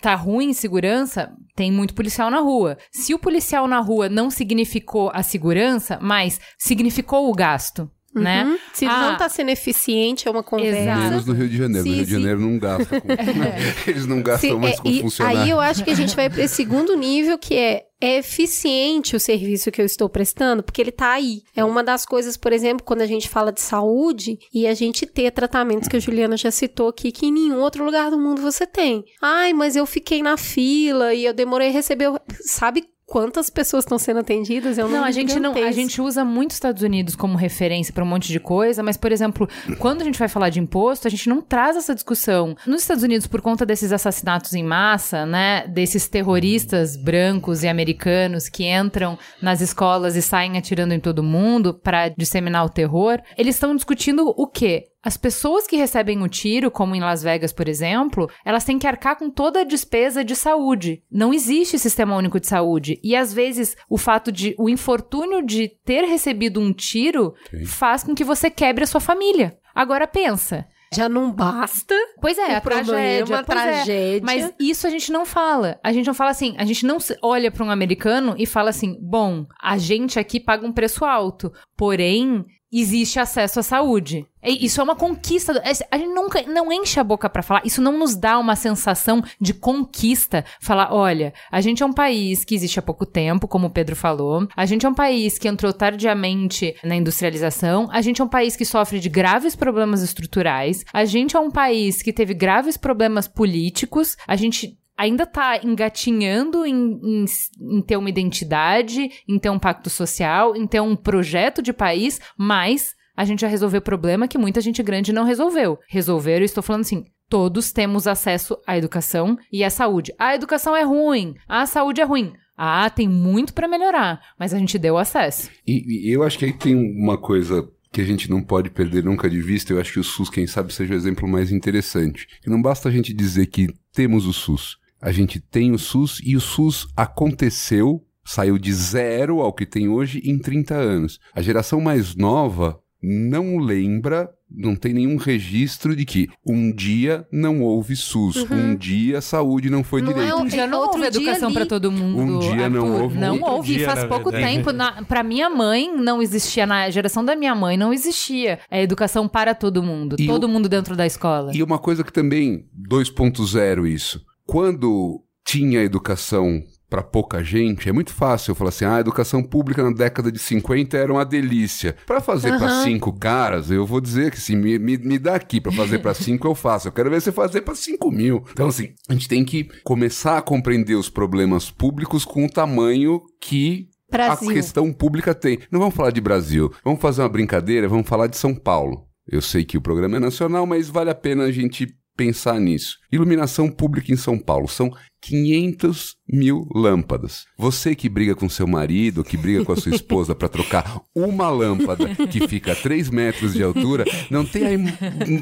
[0.00, 2.78] tá ruim segurança, tem muito policial na rua.
[2.92, 8.24] Se o policial na rua não significou a segurança, mas significou o gasto, Uhum.
[8.24, 8.58] Né?
[8.72, 10.96] Se ah, não está sendo eficiente, é uma conversa.
[10.96, 11.84] Menos no Rio de Janeiro.
[11.84, 13.08] Sim, no Rio de Janeiro não gasta com...
[13.12, 13.74] é.
[13.90, 15.40] Eles não gastam sim, mais é, com funcionário.
[15.40, 19.16] Aí eu acho que a gente vai para esse segundo nível, que é é eficiente
[19.16, 21.42] o serviço que eu estou prestando, porque ele está aí.
[21.54, 25.04] É uma das coisas, por exemplo, quando a gente fala de saúde e a gente
[25.04, 28.40] ter tratamentos que a Juliana já citou aqui, que em nenhum outro lugar do mundo
[28.40, 29.04] você tem.
[29.20, 32.08] Ai, mas eu fiquei na fila e eu demorei a receber.
[32.40, 36.26] Sabe quantas pessoas estão sendo atendidas é um não a gente não a gente usa
[36.26, 40.04] muito Estados Unidos como referência para um monte de coisa mas por exemplo quando a
[40.04, 42.54] gente vai falar de imposto a gente não traz essa discussão.
[42.66, 48.46] Nos Estados Unidos por conta desses assassinatos em massa né desses terroristas brancos e americanos
[48.46, 53.54] que entram nas escolas e saem atirando em todo mundo para disseminar o terror eles
[53.54, 57.68] estão discutindo o quê as pessoas que recebem o tiro, como em Las Vegas, por
[57.68, 61.02] exemplo, elas têm que arcar com toda a despesa de saúde.
[61.10, 63.00] Não existe sistema único de saúde.
[63.02, 67.64] E às vezes o fato de o infortúnio de ter recebido um tiro Sim.
[67.64, 69.56] faz com que você quebre a sua família.
[69.72, 71.94] Agora pensa, já não basta.
[72.20, 74.18] Pois é, a tragédia, a tragédia.
[74.18, 74.20] É.
[74.20, 75.78] Mas isso a gente não fala.
[75.84, 78.96] A gente não fala assim, a gente não olha para um americano e fala assim:
[79.00, 84.26] "Bom, a gente aqui paga um preço alto, porém existe acesso à saúde.
[84.42, 85.62] Isso é uma conquista.
[85.90, 87.62] A gente nunca não enche a boca para falar.
[87.64, 90.44] Isso não nos dá uma sensação de conquista.
[90.60, 93.96] Falar, olha, a gente é um país que existe há pouco tempo, como o Pedro
[93.96, 94.46] falou.
[94.56, 97.88] A gente é um país que entrou tardiamente na industrialização.
[97.90, 100.84] A gente é um país que sofre de graves problemas estruturais.
[100.92, 104.16] A gente é um país que teve graves problemas políticos.
[104.26, 107.24] A gente ainda tá engatinhando em, em,
[107.60, 112.20] em, ter uma identidade, em ter um pacto social, em ter um projeto de país,
[112.36, 115.78] mas a gente já resolveu problema que muita gente grande não resolveu.
[115.88, 120.12] Resolveram, estou falando assim, todos temos acesso à educação e à saúde.
[120.18, 122.32] A educação é ruim, a saúde é ruim.
[122.56, 125.48] Ah, tem muito para melhorar, mas a gente deu acesso.
[125.64, 129.04] E, e eu acho que aí tem uma coisa que a gente não pode perder
[129.04, 132.26] nunca de vista, eu acho que o SUS, quem sabe, seja o exemplo mais interessante.
[132.44, 134.76] E não basta a gente dizer que temos o SUS.
[135.00, 139.88] A gente tem o SUS e o SUS aconteceu, saiu de zero ao que tem
[139.88, 141.18] hoje em 30 anos.
[141.34, 147.62] A geração mais nova não lembra, não tem nenhum registro de que um dia não
[147.62, 148.70] houve SUS, uhum.
[148.72, 150.32] um dia a saúde não foi não direito.
[150.32, 152.36] É, um dia não houve educação para todo mundo.
[152.36, 153.02] Um dia não Arthur.
[153.02, 153.18] houve.
[153.18, 154.56] Não houve, dia, faz pouco verdade.
[154.56, 154.72] tempo.
[154.72, 159.28] Na, pra minha mãe não existia, na geração da minha mãe não existia a educação
[159.28, 160.16] para todo mundo.
[160.18, 161.52] E todo o- mundo dentro da escola.
[161.54, 164.26] E uma coisa que também, 2.0 isso.
[164.48, 169.42] Quando tinha educação para pouca gente, é muito fácil eu falar assim: ah, a educação
[169.42, 171.94] pública na década de 50 era uma delícia.
[172.06, 172.84] Para fazer para Aham.
[172.84, 176.14] cinco caras, eu vou dizer que assim, me, me, me dá aqui para fazer para
[176.14, 176.88] cinco eu faço.
[176.88, 178.42] Eu quero ver você fazer para cinco mil.
[178.50, 183.20] Então, assim, a gente tem que começar a compreender os problemas públicos com o tamanho
[183.38, 184.48] que Brasil.
[184.48, 185.58] a questão pública tem.
[185.70, 186.72] Não vamos falar de Brasil.
[186.82, 189.06] Vamos fazer uma brincadeira, vamos falar de São Paulo.
[189.30, 192.96] Eu sei que o programa é nacional, mas vale a pena a gente pensar nisso.
[193.12, 194.90] Iluminação pública em São Paulo são
[195.22, 197.44] 500 mil lâmpadas.
[197.56, 201.48] Você que briga com seu marido, que briga com a sua esposa para trocar uma
[201.48, 204.76] lâmpada que fica a 3 metros de altura, não tem aí.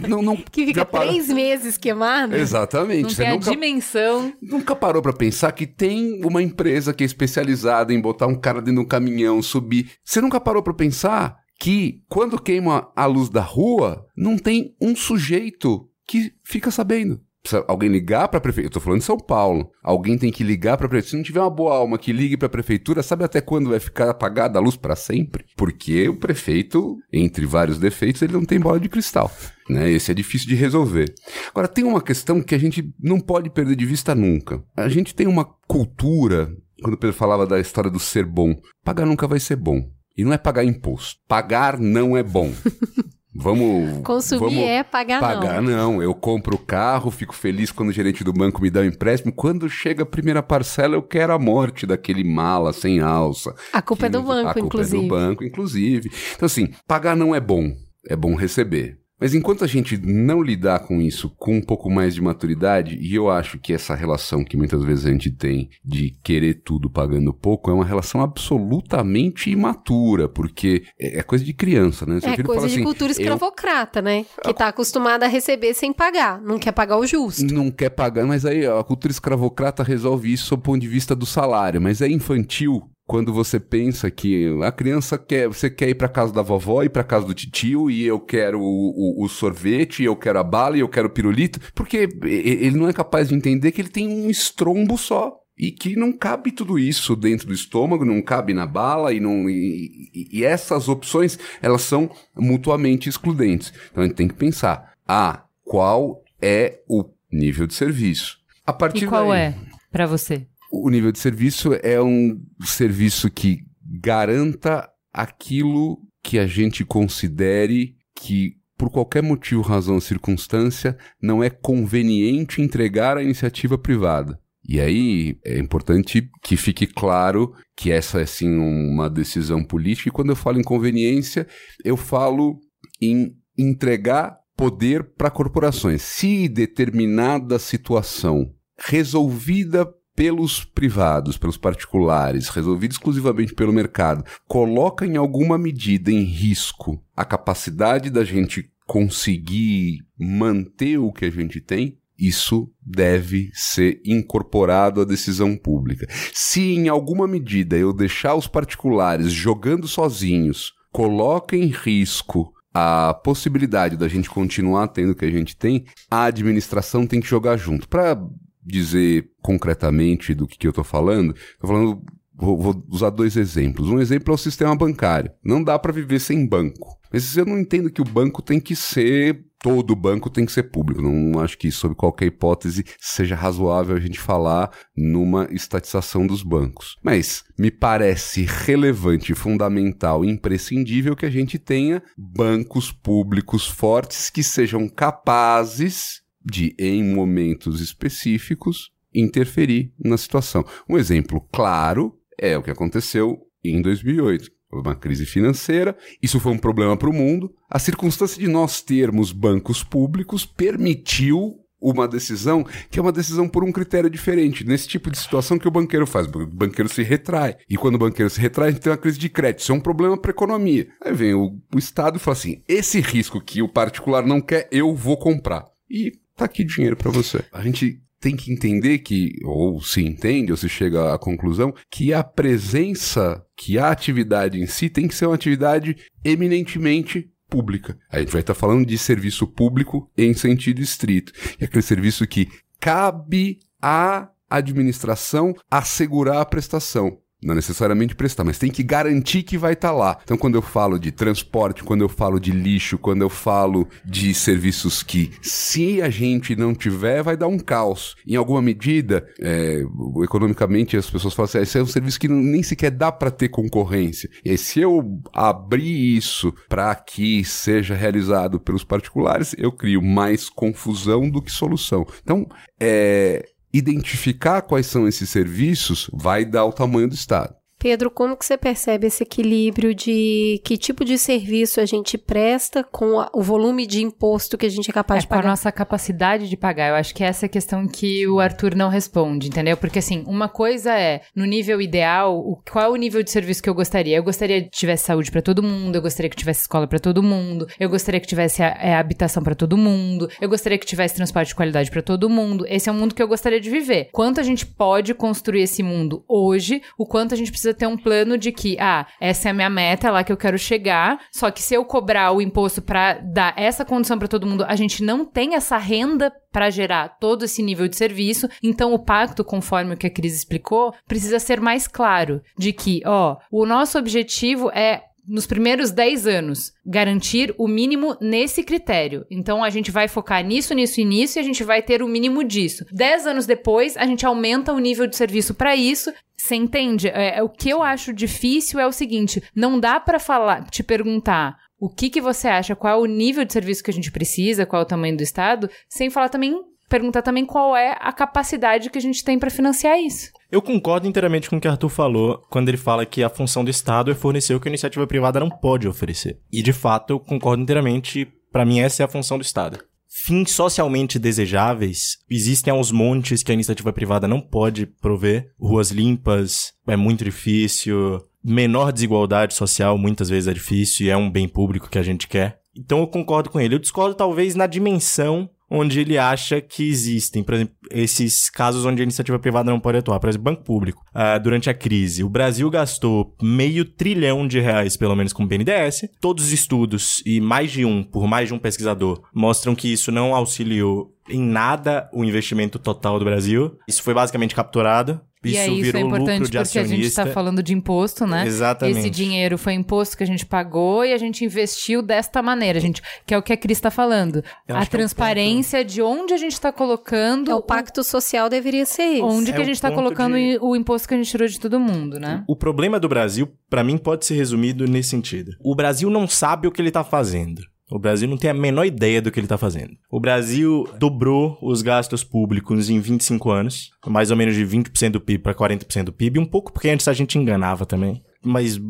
[0.09, 2.35] Não, não, Que fica parou- três meses queimado.
[2.37, 3.03] Exatamente.
[3.03, 4.33] não Você tem a nunca dimensão.
[4.43, 8.61] Nunca parou pra pensar que tem uma empresa que é especializada em botar um cara
[8.61, 9.91] dentro de um caminhão, subir.
[10.05, 14.95] Você nunca parou pra pensar que quando queima a luz da rua, não tem um
[14.95, 17.21] sujeito que fica sabendo.
[17.47, 18.66] Precisa alguém ligar pra prefeitura.
[18.66, 19.71] Eu tô falando de São Paulo.
[19.81, 21.11] Alguém tem que ligar pra prefeitura.
[21.11, 24.11] Se não tiver uma boa alma que ligue pra prefeitura, sabe até quando vai ficar
[24.11, 25.45] apagada a luz pra sempre?
[25.57, 29.31] Porque o prefeito, entre vários defeitos, ele não tem bola de cristal.
[29.71, 29.88] Né?
[29.92, 31.14] Esse é difícil de resolver.
[31.49, 34.61] Agora, tem uma questão que a gente não pode perder de vista nunca.
[34.77, 39.07] A gente tem uma cultura, quando o Pedro falava da história do ser bom, pagar
[39.07, 39.88] nunca vai ser bom.
[40.16, 41.21] E não é pagar imposto.
[41.29, 42.51] Pagar não é bom.
[43.38, 44.03] Vamos.
[44.03, 45.94] Consumir vamos é pagar, pagar não.
[45.94, 46.03] não.
[46.03, 49.33] Eu compro o carro, fico feliz quando o gerente do banco me dá um empréstimo.
[49.33, 53.55] Quando chega a primeira parcela, eu quero a morte daquele mala sem alça.
[53.72, 54.99] A culpa é do banco, a culpa inclusive.
[54.99, 56.11] É do banco, inclusive.
[56.35, 57.72] Então, assim, pagar não é bom,
[58.09, 58.99] é bom receber.
[59.21, 63.15] Mas enquanto a gente não lidar com isso com um pouco mais de maturidade, e
[63.15, 67.33] eu acho que essa relação que muitas vezes a gente tem de querer tudo pagando
[67.33, 72.21] pouco é uma relação absolutamente imatura, porque é é coisa de criança, né?
[72.21, 74.27] Seu É coisa de assim, cultura "Eu escravocrata, né?
[74.45, 76.41] Que tá acostumada a receber sem pagar.
[76.43, 77.43] Não quer pagar o justo.
[77.53, 81.15] não quer pagar, mas aí a cultura escravocrata resolve isso sob o ponto de vista
[81.15, 85.95] do salário, mas é infantil quando você pensa que a criança quer, você quer ir
[85.95, 89.29] pra casa da vovó e pra casa do titio e eu quero o, o- o
[89.29, 92.29] sorvete, eu quero a bala e eu quero o pirulito, porque e-
[92.66, 95.37] ele não é capaz de entender que ele tem um estrombo só.
[95.59, 99.49] E que não cabe tudo isso dentro do estômago, não cabe na bala, e, não,
[99.49, 103.73] e, e- e essas opções, elas são mutuamente excludentes.
[103.90, 108.37] Então a gente tem que pensar, ah, qual é o nível de serviço?
[108.66, 109.55] A partir E qual daí, é
[109.90, 110.47] pra você?
[110.85, 118.55] O nível de serviço é um serviço que garanta aquilo que a gente considere que,
[118.77, 124.39] por qualquer motivo, razão ou circunstância, não é conveniente entregar à iniciativa privada.
[124.69, 130.12] E aí é importante que fique claro que essa é sim uma decisão política, e
[130.12, 131.47] quando eu falo em conveniência,
[131.85, 132.59] eu falo
[133.01, 136.03] em entregar poder para corporações.
[136.03, 145.59] Se determinada situação resolvida pelos privados, pelos particulares, resolvida exclusivamente pelo mercado, coloca em alguma
[145.59, 152.73] medida em risco a capacidade da gente conseguir manter o que a gente tem, isso
[152.81, 156.07] deve ser incorporado à decisão pública.
[156.33, 163.97] Se em alguma medida eu deixar os particulares jogando sozinhos, coloca em risco a possibilidade
[163.97, 167.89] da gente continuar tendo o que a gente tem, a administração tem que jogar junto.
[167.89, 168.19] Para
[168.67, 172.03] dizer concretamente do que, que eu estou falando, estou falando,
[172.35, 173.89] vou, vou usar dois exemplos.
[173.89, 175.31] Um exemplo é o sistema bancário.
[175.45, 176.99] Não dá para viver sem banco.
[177.13, 180.65] Mas eu não entendo que o banco tem que ser todo banco tem que ser
[180.65, 181.03] público.
[181.03, 186.97] Não acho que, sob qualquer hipótese, seja razoável a gente falar numa estatização dos bancos.
[187.03, 194.43] Mas me parece relevante, fundamental e imprescindível que a gente tenha bancos públicos fortes que
[194.43, 200.65] sejam capazes de, em momentos específicos, interferir na situação.
[200.89, 204.51] Um exemplo claro é o que aconteceu em 2008.
[204.71, 207.53] Houve uma crise financeira, isso foi um problema para o mundo.
[207.69, 213.63] A circunstância de nós termos bancos públicos permitiu uma decisão que é uma decisão por
[213.63, 214.65] um critério diferente.
[214.65, 217.57] Nesse tipo de situação que o banqueiro faz, o banqueiro se retrai.
[217.69, 219.61] E quando o banqueiro se retrai, a gente tem uma crise de crédito.
[219.61, 220.89] Isso é um problema para a economia.
[221.03, 224.69] Aí vem o, o Estado e fala assim: esse risco que o particular não quer,
[224.73, 225.65] eu vou comprar.
[225.89, 227.44] E tá aqui dinheiro para você.
[227.53, 232.12] A gente tem que entender que, ou se entende, ou se chega à conclusão, que
[232.12, 237.99] a presença, que a atividade em si tem que ser uma atividade eminentemente pública.
[238.11, 241.33] A gente vai estar falando de serviço público em sentido estrito.
[241.61, 242.49] É aquele serviço que
[242.81, 247.18] cabe à administração assegurar a prestação.
[247.47, 250.19] Não necessariamente prestar, mas tem que garantir que vai estar tá lá.
[250.25, 254.35] Então, quando eu falo de transporte, quando eu falo de lixo, quando eu falo de
[254.35, 258.17] serviços que, se a gente não tiver, vai dar um caos.
[258.27, 259.81] Em alguma medida, é,
[260.25, 263.31] economicamente, as pessoas falam assim: ah, esse é um serviço que nem sequer dá para
[263.31, 264.29] ter concorrência.
[264.45, 270.49] E aí, se eu abrir isso para que seja realizado pelos particulares, eu crio mais
[270.49, 272.05] confusão do que solução.
[272.25, 272.45] Então,
[272.81, 277.55] é identificar quais são esses serviços vai dar o tamanho do Estado.
[277.87, 282.83] Pedro, como que você percebe esse equilíbrio de que tipo de serviço a gente presta
[282.83, 285.42] com a, o volume de imposto que a gente é capaz é de pagar?
[285.42, 286.88] Com a nossa capacidade de pagar.
[286.88, 289.77] Eu acho que essa é a questão que o Arthur não responde, entendeu?
[289.77, 293.62] Porque assim, uma coisa é, no nível ideal, o, qual é o nível de serviço
[293.62, 294.16] que eu gostaria?
[294.16, 297.22] Eu gostaria que tivesse saúde para todo mundo, eu gostaria que tivesse escola para todo
[297.22, 301.14] mundo, eu gostaria que tivesse a, é, habitação para todo mundo, eu gostaria que tivesse
[301.14, 302.66] transporte de qualidade para todo mundo.
[302.66, 304.09] Esse é o mundo que eu gostaria de viver.
[304.11, 307.97] Quanto a gente pode construir esse mundo hoje, o quanto a gente precisa ter um
[307.97, 311.21] plano de que, ah, essa é a minha meta, é lá que eu quero chegar,
[311.31, 314.75] só que se eu cobrar o imposto para dar essa condição para todo mundo, a
[314.77, 318.49] gente não tem essa renda para gerar todo esse nível de serviço.
[318.62, 323.03] Então, o pacto, conforme o que a Cris explicou, precisa ser mais claro de que,
[323.05, 329.27] ó, o nosso objetivo é nos primeiros 10 anos, garantir o mínimo nesse critério.
[329.31, 332.09] Então a gente vai focar nisso, nisso e nisso e a gente vai ter o
[332.09, 332.85] mínimo disso.
[332.93, 336.12] 10 anos depois, a gente aumenta o nível de serviço para isso.
[336.37, 337.09] Você entende?
[337.09, 340.83] É, é, o que eu acho difícil é o seguinte: não dá para falar, te
[340.83, 344.11] perguntar o que, que você acha, qual é o nível de serviço que a gente
[344.11, 346.55] precisa, qual é o tamanho do Estado, sem falar também
[346.97, 350.31] perguntar também qual é a capacidade que a gente tem para financiar isso.
[350.51, 353.71] Eu concordo inteiramente com o que Arthur falou quando ele fala que a função do
[353.71, 356.39] Estado é fornecer o que a iniciativa privada não pode oferecer.
[356.51, 358.27] E de fato, eu concordo inteiramente.
[358.51, 359.79] Para mim, essa é a função do Estado.
[360.09, 365.51] Fins socialmente desejáveis existem aos montes que a iniciativa privada não pode prover.
[365.61, 368.23] Ruas limpas é muito difícil.
[368.43, 372.27] Menor desigualdade social muitas vezes é difícil e é um bem público que a gente
[372.27, 372.61] quer.
[372.75, 373.75] Então eu concordo com ele.
[373.75, 379.03] Eu discordo talvez na dimensão onde ele acha que existem, por exemplo, esses casos onde
[379.03, 380.21] a iniciativa privada não pode atuar.
[380.21, 381.05] Por exemplo, banco público.
[381.15, 385.47] Uh, durante a crise, o Brasil gastou meio trilhão de reais, pelo menos, com o
[385.47, 386.09] BNDES.
[386.21, 390.13] Todos os estudos, e mais de um, por mais de um pesquisador, mostram que isso
[390.13, 393.77] não auxiliou em nada o investimento total do Brasil.
[393.89, 396.93] Isso foi basicamente capturado isso, e isso é importante porque acionista.
[396.93, 398.47] a gente está falando de imposto, né?
[398.47, 398.99] Exatamente.
[398.99, 402.83] Esse dinheiro foi imposto que a gente pagou e a gente investiu desta maneira, a
[402.83, 404.43] gente, que é o que a Cris está falando.
[404.69, 407.51] a transparência é de onde a gente está colocando.
[407.51, 409.25] É, o pacto social deveria ser isso.
[409.25, 410.59] Onde é que a gente está colocando de...
[410.61, 412.45] o imposto que a gente tirou de todo mundo, né?
[412.47, 415.53] O, o problema do Brasil, para mim, pode ser resumido nesse sentido.
[415.63, 417.63] O Brasil não sabe o que ele está fazendo.
[417.90, 419.96] O Brasil não tem a menor ideia do que ele está fazendo.
[420.11, 425.20] O Brasil dobrou os gastos públicos em 25 anos, mais ou menos de 20% do
[425.20, 428.81] PIB para 40% do PIB, um pouco porque antes a gente enganava também, mas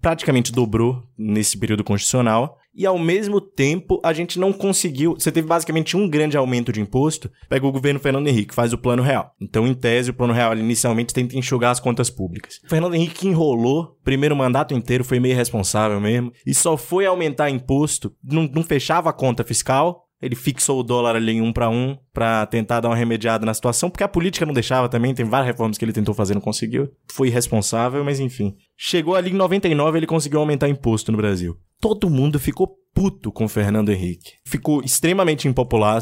[0.00, 5.14] praticamente dobrou nesse período constitucional e ao mesmo tempo a gente não conseguiu.
[5.14, 7.30] Você teve basicamente um grande aumento de imposto.
[7.48, 9.34] Pega o governo Fernando Henrique, faz o plano real.
[9.40, 12.60] Então, em tese, o plano real inicialmente tenta enxugar as contas públicas.
[12.64, 17.50] O Fernando Henrique enrolou, primeiro mandato inteiro foi meio responsável mesmo, e só foi aumentar
[17.50, 21.68] imposto, não, não fechava a conta fiscal, ele fixou o dólar ali em um para
[21.68, 25.26] um para tentar dar uma remediada na situação, porque a política não deixava também, tem
[25.26, 26.88] várias reformas que ele tentou fazer não conseguiu.
[27.12, 28.54] Foi irresponsável, mas enfim.
[28.76, 33.44] Chegou ali em 99, ele conseguiu aumentar imposto no Brasil todo mundo ficou puto com
[33.44, 34.32] o Fernando Henrique.
[34.42, 36.00] Ficou extremamente impopular,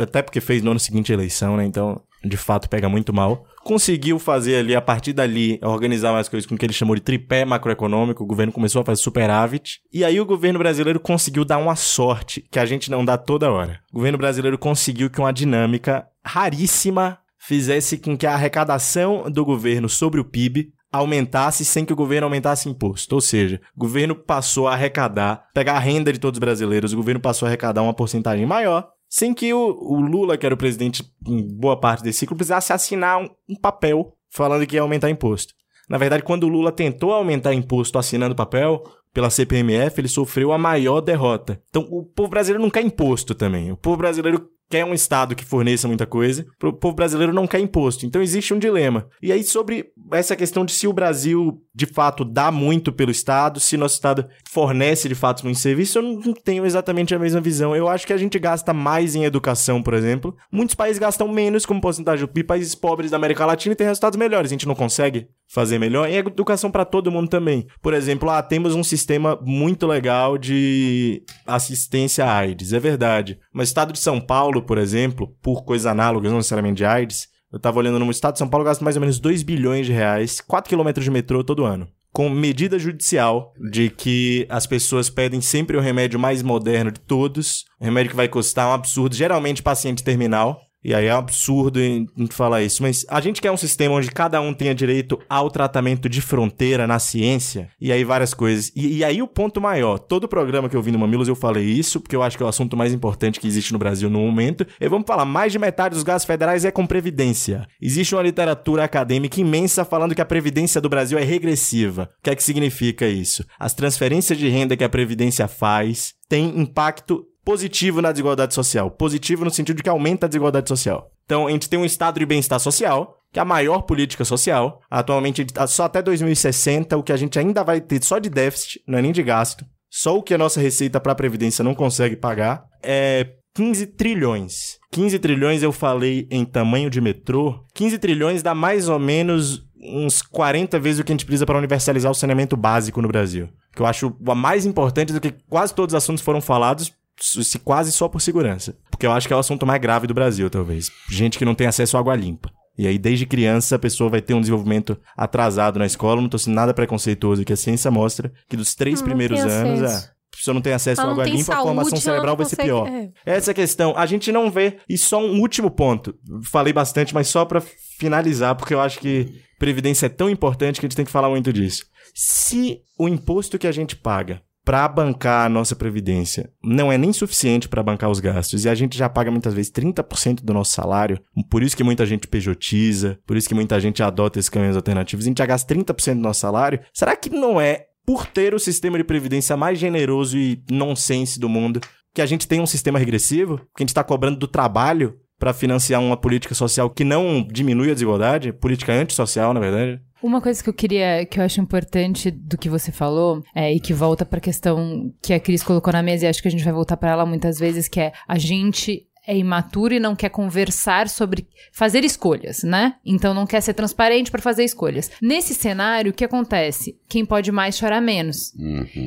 [0.00, 1.64] até porque fez no ano seguinte a eleição, né?
[1.64, 3.44] Então, de fato, pega muito mal.
[3.64, 7.02] Conseguiu fazer ali, a partir dali, organizar mais coisas com o que ele chamou de
[7.02, 8.22] tripé macroeconômico.
[8.22, 9.80] O governo começou a fazer superávit.
[9.92, 13.50] E aí o governo brasileiro conseguiu dar uma sorte que a gente não dá toda
[13.50, 13.80] hora.
[13.90, 19.88] O governo brasileiro conseguiu que uma dinâmica raríssima fizesse com que a arrecadação do governo
[19.88, 23.14] sobre o PIB aumentasse sem que o governo aumentasse imposto.
[23.14, 26.96] Ou seja, o governo passou a arrecadar, pegar a renda de todos os brasileiros, o
[26.96, 30.58] governo passou a arrecadar uma porcentagem maior sem que o, o Lula, que era o
[30.58, 35.08] presidente em boa parte desse ciclo, precisasse assinar um, um papel falando que ia aumentar
[35.08, 35.54] imposto.
[35.88, 38.82] Na verdade, quando o Lula tentou aumentar imposto assinando papel,
[39.14, 41.62] pela CPMF, ele sofreu a maior derrota.
[41.70, 43.70] Então, o povo brasileiro não quer imposto também.
[43.70, 47.60] O povo brasileiro quer um Estado que forneça muita coisa, o povo brasileiro não quer
[47.60, 48.06] imposto.
[48.06, 49.06] Então existe um dilema.
[49.22, 53.60] E aí, sobre essa questão de se o Brasil de fato dá muito pelo Estado,
[53.60, 57.74] se nosso Estado fornece de fato muito serviço, eu não tenho exatamente a mesma visão.
[57.74, 60.36] Eu acho que a gente gasta mais em educação, por exemplo.
[60.50, 62.44] Muitos países gastam menos como porcentagem do PIB.
[62.44, 64.50] Países pobres da América Latina têm resultados melhores.
[64.50, 66.08] A gente não consegue fazer melhor.
[66.08, 67.66] E educação para todo mundo também.
[67.82, 72.72] Por exemplo, ah, temos um sistema muito legal de assistência à AIDS.
[72.72, 73.38] É verdade.
[73.54, 77.28] Mas o estado de São Paulo, por exemplo, por coisas análogas, não necessariamente de AIDS,
[77.52, 79.92] eu tava olhando no estado de São Paulo, gasta mais ou menos 2 bilhões de
[79.92, 81.86] reais, 4 quilômetros de metrô todo ano.
[82.12, 87.64] Com medida judicial de que as pessoas pedem sempre o remédio mais moderno de todos,
[87.80, 92.06] o remédio que vai custar um absurdo, geralmente paciente terminal, e aí é absurdo em,
[92.16, 95.50] em falar isso, mas a gente quer um sistema onde cada um tenha direito ao
[95.50, 98.70] tratamento de fronteira na ciência, e aí várias coisas.
[98.76, 101.64] E, e aí o ponto maior, todo programa que eu vi no Mamilos eu falei
[101.64, 104.20] isso, porque eu acho que é o assunto mais importante que existe no Brasil no
[104.20, 104.66] momento.
[104.80, 107.66] E vamos falar, mais de metade dos gastos federais é com previdência.
[107.80, 112.08] Existe uma literatura acadêmica imensa falando que a previdência do Brasil é regressiva.
[112.18, 113.44] O que é que significa isso?
[113.58, 118.90] As transferências de renda que a previdência faz têm impacto positivo na desigualdade social.
[118.90, 121.10] Positivo no sentido de que aumenta a desigualdade social.
[121.24, 124.80] Então, a gente tem um estado de bem-estar social, que é a maior política social.
[124.90, 128.98] Atualmente, só até 2060, o que a gente ainda vai ter só de déficit, não
[128.98, 132.16] é nem de gasto, só o que a nossa receita para a Previdência não consegue
[132.16, 134.78] pagar, é 15 trilhões.
[134.90, 137.64] 15 trilhões eu falei em tamanho de metrô.
[137.74, 141.58] 15 trilhões dá mais ou menos uns 40 vezes o que a gente precisa para
[141.58, 143.48] universalizar o saneamento básico no Brasil.
[143.74, 147.92] Que eu acho mais importante do que quase todos os assuntos foram falados, se quase
[147.92, 148.76] só por segurança.
[148.90, 150.90] Porque eu acho que é o assunto mais grave do Brasil, talvez.
[151.10, 152.50] Gente que não tem acesso à água limpa.
[152.76, 156.20] E aí, desde criança, a pessoa vai ter um desenvolvimento atrasado na escola.
[156.20, 159.80] Não tô sendo nada preconceituoso, que a ciência mostra que dos três Não primeiros anos,
[159.82, 160.06] acesso.
[160.06, 162.36] é, a pessoa não tem acesso Ela à água limpa, a saúde, formação ela cerebral
[162.36, 162.88] vai ser pior.
[162.88, 163.12] é.
[163.24, 163.94] Essa é a questão.
[163.96, 164.78] A gente não vê.
[164.88, 166.16] E só um último ponto.
[166.50, 167.62] Falei bastante, mas só pra
[167.96, 171.30] finalizar, porque eu acho que previdência é tão importante que a gente tem que falar
[171.30, 171.84] muito disso.
[172.12, 177.12] Se o imposto que a gente paga para bancar a nossa previdência não é nem
[177.12, 180.72] suficiente para bancar os gastos e a gente já paga muitas vezes 30% do nosso
[180.72, 184.76] salário, por isso que muita gente pejotiza, por isso que muita gente adota esses caminhos
[184.76, 188.54] alternativos, a gente já gasta 30% do nosso salário, será que não é por ter
[188.54, 191.80] o sistema de previdência mais generoso e nonsense do mundo
[192.14, 195.52] que a gente tem um sistema regressivo, que a gente está cobrando do trabalho para
[195.52, 200.00] financiar uma política social que não diminui a desigualdade, política antissocial, na verdade?
[200.24, 203.78] Uma coisa que eu queria, que eu acho importante do que você falou, é, e
[203.78, 206.64] que volta pra questão que a Cris colocou na mesa, e acho que a gente
[206.64, 210.30] vai voltar pra ela muitas vezes, que é a gente é imaturo e não quer
[210.30, 212.94] conversar sobre fazer escolhas, né?
[213.04, 215.10] Então não quer ser transparente pra fazer escolhas.
[215.20, 216.98] Nesse cenário, o que acontece?
[217.06, 218.54] Quem pode mais chora menos.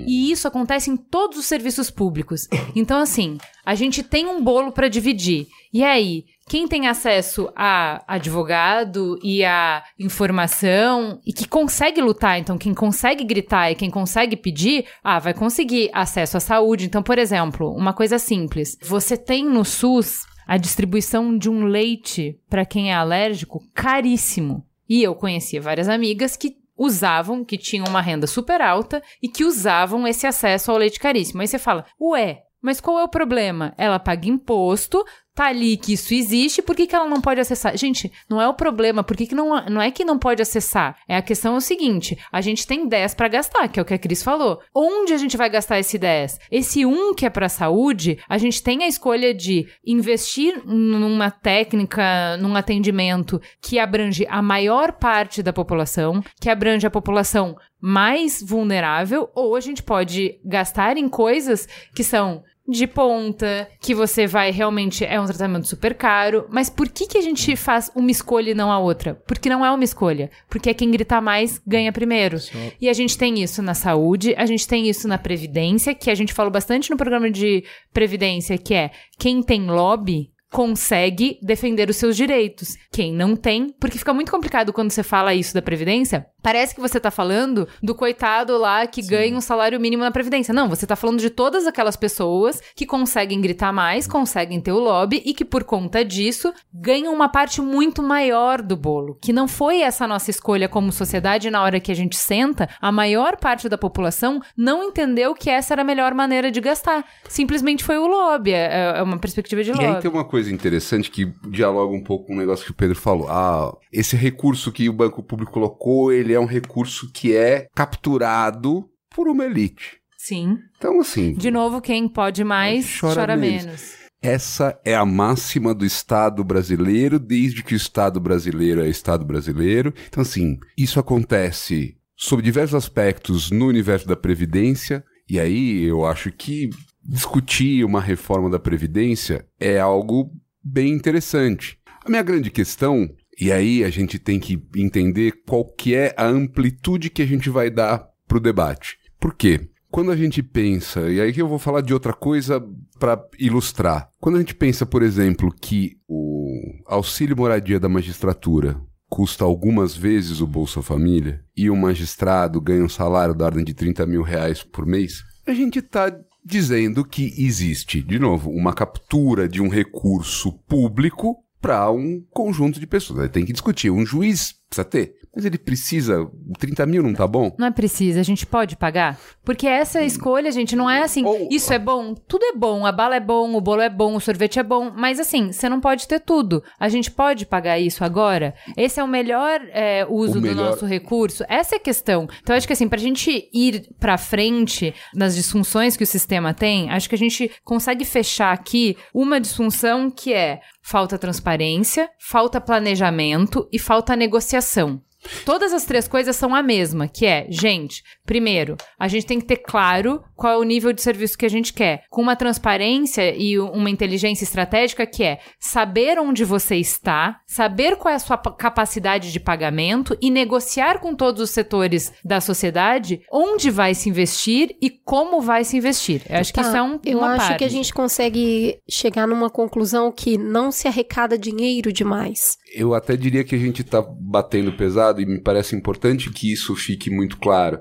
[0.08, 2.48] E isso acontece em todos os serviços públicos.
[2.76, 5.48] Então, assim, a gente tem um bolo pra dividir.
[5.74, 12.58] E aí, quem tem acesso a advogado e a informação e que consegue lutar, então
[12.58, 16.86] quem consegue gritar e quem consegue pedir, ah, vai conseguir acesso à saúde.
[16.86, 18.78] Então, por exemplo, uma coisa simples.
[18.82, 24.66] Você tem no SUS a distribuição de um leite para quem é alérgico caríssimo.
[24.88, 29.44] E eu conhecia várias amigas que usavam, que tinham uma renda super alta e que
[29.44, 31.42] usavam esse acesso ao leite caríssimo.
[31.42, 33.74] Aí você fala, ué, mas qual é o problema?
[33.78, 35.04] Ela paga imposto,
[35.38, 37.78] tá ali que isso existe, por que, que ela não pode acessar?
[37.78, 40.98] Gente, não é o problema, por que, que não, não é que não pode acessar?
[41.08, 43.86] É a questão é o seguinte: a gente tem 10 para gastar, que é o
[43.86, 44.60] que a Cris falou.
[44.74, 46.40] Onde a gente vai gastar esse 10?
[46.52, 52.36] Esse 1 que é para saúde, a gente tem a escolha de investir numa técnica,
[52.38, 59.30] num atendimento que abrange a maior parte da população, que abrange a população mais vulnerável,
[59.36, 65.06] ou a gente pode gastar em coisas que são de ponta, que você vai realmente
[65.06, 68.56] é um tratamento super caro, mas por que que a gente faz uma escolha e
[68.56, 69.16] não a outra?
[69.26, 72.38] Porque não é uma escolha, porque é quem gritar mais ganha primeiro.
[72.82, 76.16] E a gente tem isso na saúde, a gente tem isso na previdência, que a
[76.16, 77.64] gente falou bastante no programa de
[77.94, 82.78] previdência, que é quem tem lobby consegue defender os seus direitos.
[82.92, 86.82] Quem não tem, porque fica muito complicado quando você fala isso da Previdência, parece que
[86.82, 89.10] você tá falando do coitado lá que Sim.
[89.10, 90.54] ganha um salário mínimo na Previdência.
[90.54, 94.80] Não, você tá falando de todas aquelas pessoas que conseguem gritar mais, conseguem ter o
[94.80, 99.48] lobby e que por conta disso ganham uma parte muito maior do bolo, que não
[99.48, 103.68] foi essa nossa escolha como sociedade na hora que a gente senta, a maior parte
[103.68, 107.06] da população não entendeu que essa era a melhor maneira de gastar.
[107.28, 109.84] Simplesmente foi o lobby, é, é uma perspectiva de lobby.
[109.84, 112.76] E aí tem uma coisa interessante que dialoga um pouco com o negócio que o
[112.76, 113.28] Pedro falou.
[113.30, 118.90] Ah, esse recurso que o Banco Público colocou, ele é um recurso que é capturado
[119.10, 120.00] por uma elite.
[120.18, 120.58] Sim.
[120.78, 121.34] Então, assim.
[121.34, 123.66] De novo, quem pode mais, chora, chora menos.
[123.66, 123.98] menos.
[124.22, 129.94] Essa é a máxima do Estado brasileiro, desde que o Estado brasileiro é Estado brasileiro.
[130.08, 136.32] Então, assim, isso acontece sob diversos aspectos no universo da Previdência, e aí eu acho
[136.32, 136.70] que
[137.08, 140.32] discutir uma reforma da Previdência é algo
[140.62, 141.80] bem interessante.
[142.06, 146.26] A minha grande questão, e aí a gente tem que entender qual que é a
[146.26, 148.98] amplitude que a gente vai dar para o debate.
[149.20, 149.70] Por quê?
[149.90, 152.62] Quando a gente pensa, e aí eu vou falar de outra coisa
[153.00, 154.10] para ilustrar.
[154.20, 156.52] Quando a gente pensa, por exemplo, que o
[156.86, 158.80] auxílio moradia da magistratura
[159.10, 163.74] custa algumas vezes o Bolsa Família e o magistrado ganha um salário da ordem de
[163.74, 166.12] 30 mil reais por mês, a gente está
[166.48, 172.88] dizendo que existe, de novo, uma captura de um recurso público para um conjunto de
[172.88, 173.30] pessoas.
[173.30, 173.90] Tem que discutir.
[173.90, 175.16] Um juiz precisa ter.
[175.38, 176.28] Mas ele precisa.
[176.58, 177.56] 30 mil não tá bom?
[177.60, 179.20] Não é precisa, a gente pode pagar?
[179.46, 181.48] Porque essa escolha, gente, não é assim, Ou...
[181.52, 184.20] isso é bom, tudo é bom, a bala é bom, o bolo é bom, o
[184.20, 186.64] sorvete é bom, mas assim, você não pode ter tudo.
[186.80, 188.56] A gente pode pagar isso agora?
[188.76, 190.56] Esse é o melhor é, uso o melhor...
[190.56, 191.46] do nosso recurso?
[191.48, 192.28] Essa é a questão.
[192.42, 196.90] Então, acho que assim, pra gente ir pra frente nas disfunções que o sistema tem,
[196.90, 203.68] acho que a gente consegue fechar aqui uma disfunção que é falta transparência, falta planejamento
[203.72, 205.02] e falta negociação.
[205.46, 209.46] Todas as três coisas são a mesma, que é, gente, primeiro, a gente tem que
[209.46, 213.36] ter claro qual é o nível de serviço que a gente quer, com uma transparência
[213.36, 218.38] e uma inteligência estratégica que é saber onde você está, saber qual é a sua
[218.38, 224.76] capacidade de pagamento e negociar com todos os setores da sociedade onde vai se investir
[224.82, 226.22] e como vai se investir.
[226.30, 227.58] Eu acho tá, que isso é um Eu acho parte.
[227.60, 232.58] que a gente consegue chegar numa conclusão que não se arrecada dinheiro demais.
[232.74, 236.76] Eu até diria que a gente está batendo pesado e me parece importante que isso
[236.76, 237.80] fique muito claro,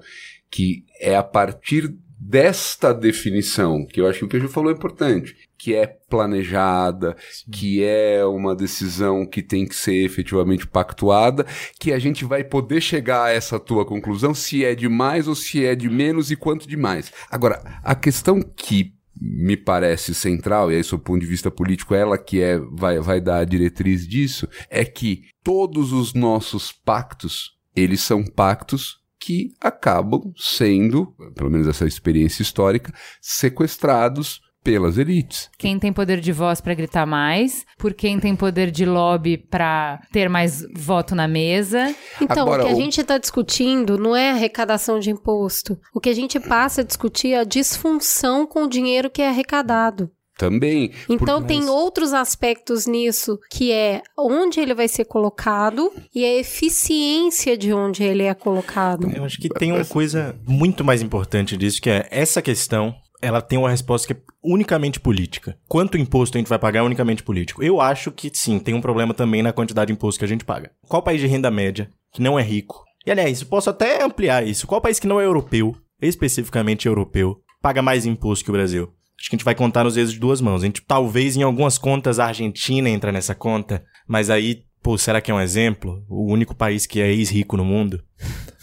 [0.51, 4.71] que é a partir desta definição, que eu acho que o que a gente falou
[4.71, 7.51] é importante, que é planejada, Sim.
[7.51, 11.47] que é uma decisão que tem que ser efetivamente pactuada,
[11.79, 15.35] que a gente vai poder chegar a essa tua conclusão se é de mais ou
[15.35, 17.13] se é de menos e quanto de mais.
[17.31, 21.95] Agora, a questão que me parece central, e aí, sob o ponto de vista político,
[21.95, 27.57] ela que é, vai, vai dar a diretriz disso, é que todos os nossos pactos,
[27.75, 35.49] eles são pactos que acabam sendo, pelo menos essa experiência histórica, sequestrados pelas elites.
[35.57, 40.01] Quem tem poder de voz para gritar mais, por quem tem poder de lobby para
[40.11, 41.95] ter mais voto na mesa.
[42.21, 42.81] Então, Agora, o que a o...
[42.81, 45.79] gente está discutindo não é arrecadação de imposto.
[45.95, 49.29] O que a gente passa a discutir é a disfunção com o dinheiro que é
[49.29, 50.11] arrecadado.
[50.37, 50.91] Também.
[51.09, 51.47] Então por...
[51.47, 57.73] tem outros aspectos nisso, que é onde ele vai ser colocado e a eficiência de
[57.73, 59.11] onde ele é colocado.
[59.15, 62.95] Eu acho que tem uma coisa muito mais importante disso, que é essa questão
[63.27, 65.59] ela tem uma resposta que é unicamente política.
[65.67, 67.63] Quanto imposto a gente vai pagar é unicamente político?
[67.63, 70.45] Eu acho que sim, tem um problema também na quantidade de imposto que a gente
[70.45, 70.71] paga.
[70.89, 74.67] Qual país de renda média, que não é rico, e aliás, posso até ampliar isso,
[74.67, 78.93] qual país que não é europeu, especificamente europeu, paga mais imposto que o Brasil?
[79.19, 80.63] Acho que a gente vai contar nos dedos de duas mãos.
[80.63, 85.21] A gente, talvez em algumas contas a Argentina entra nessa conta, mas aí, pô, será
[85.21, 86.05] que é um exemplo?
[86.09, 88.05] O único país que é ex-rico no mundo?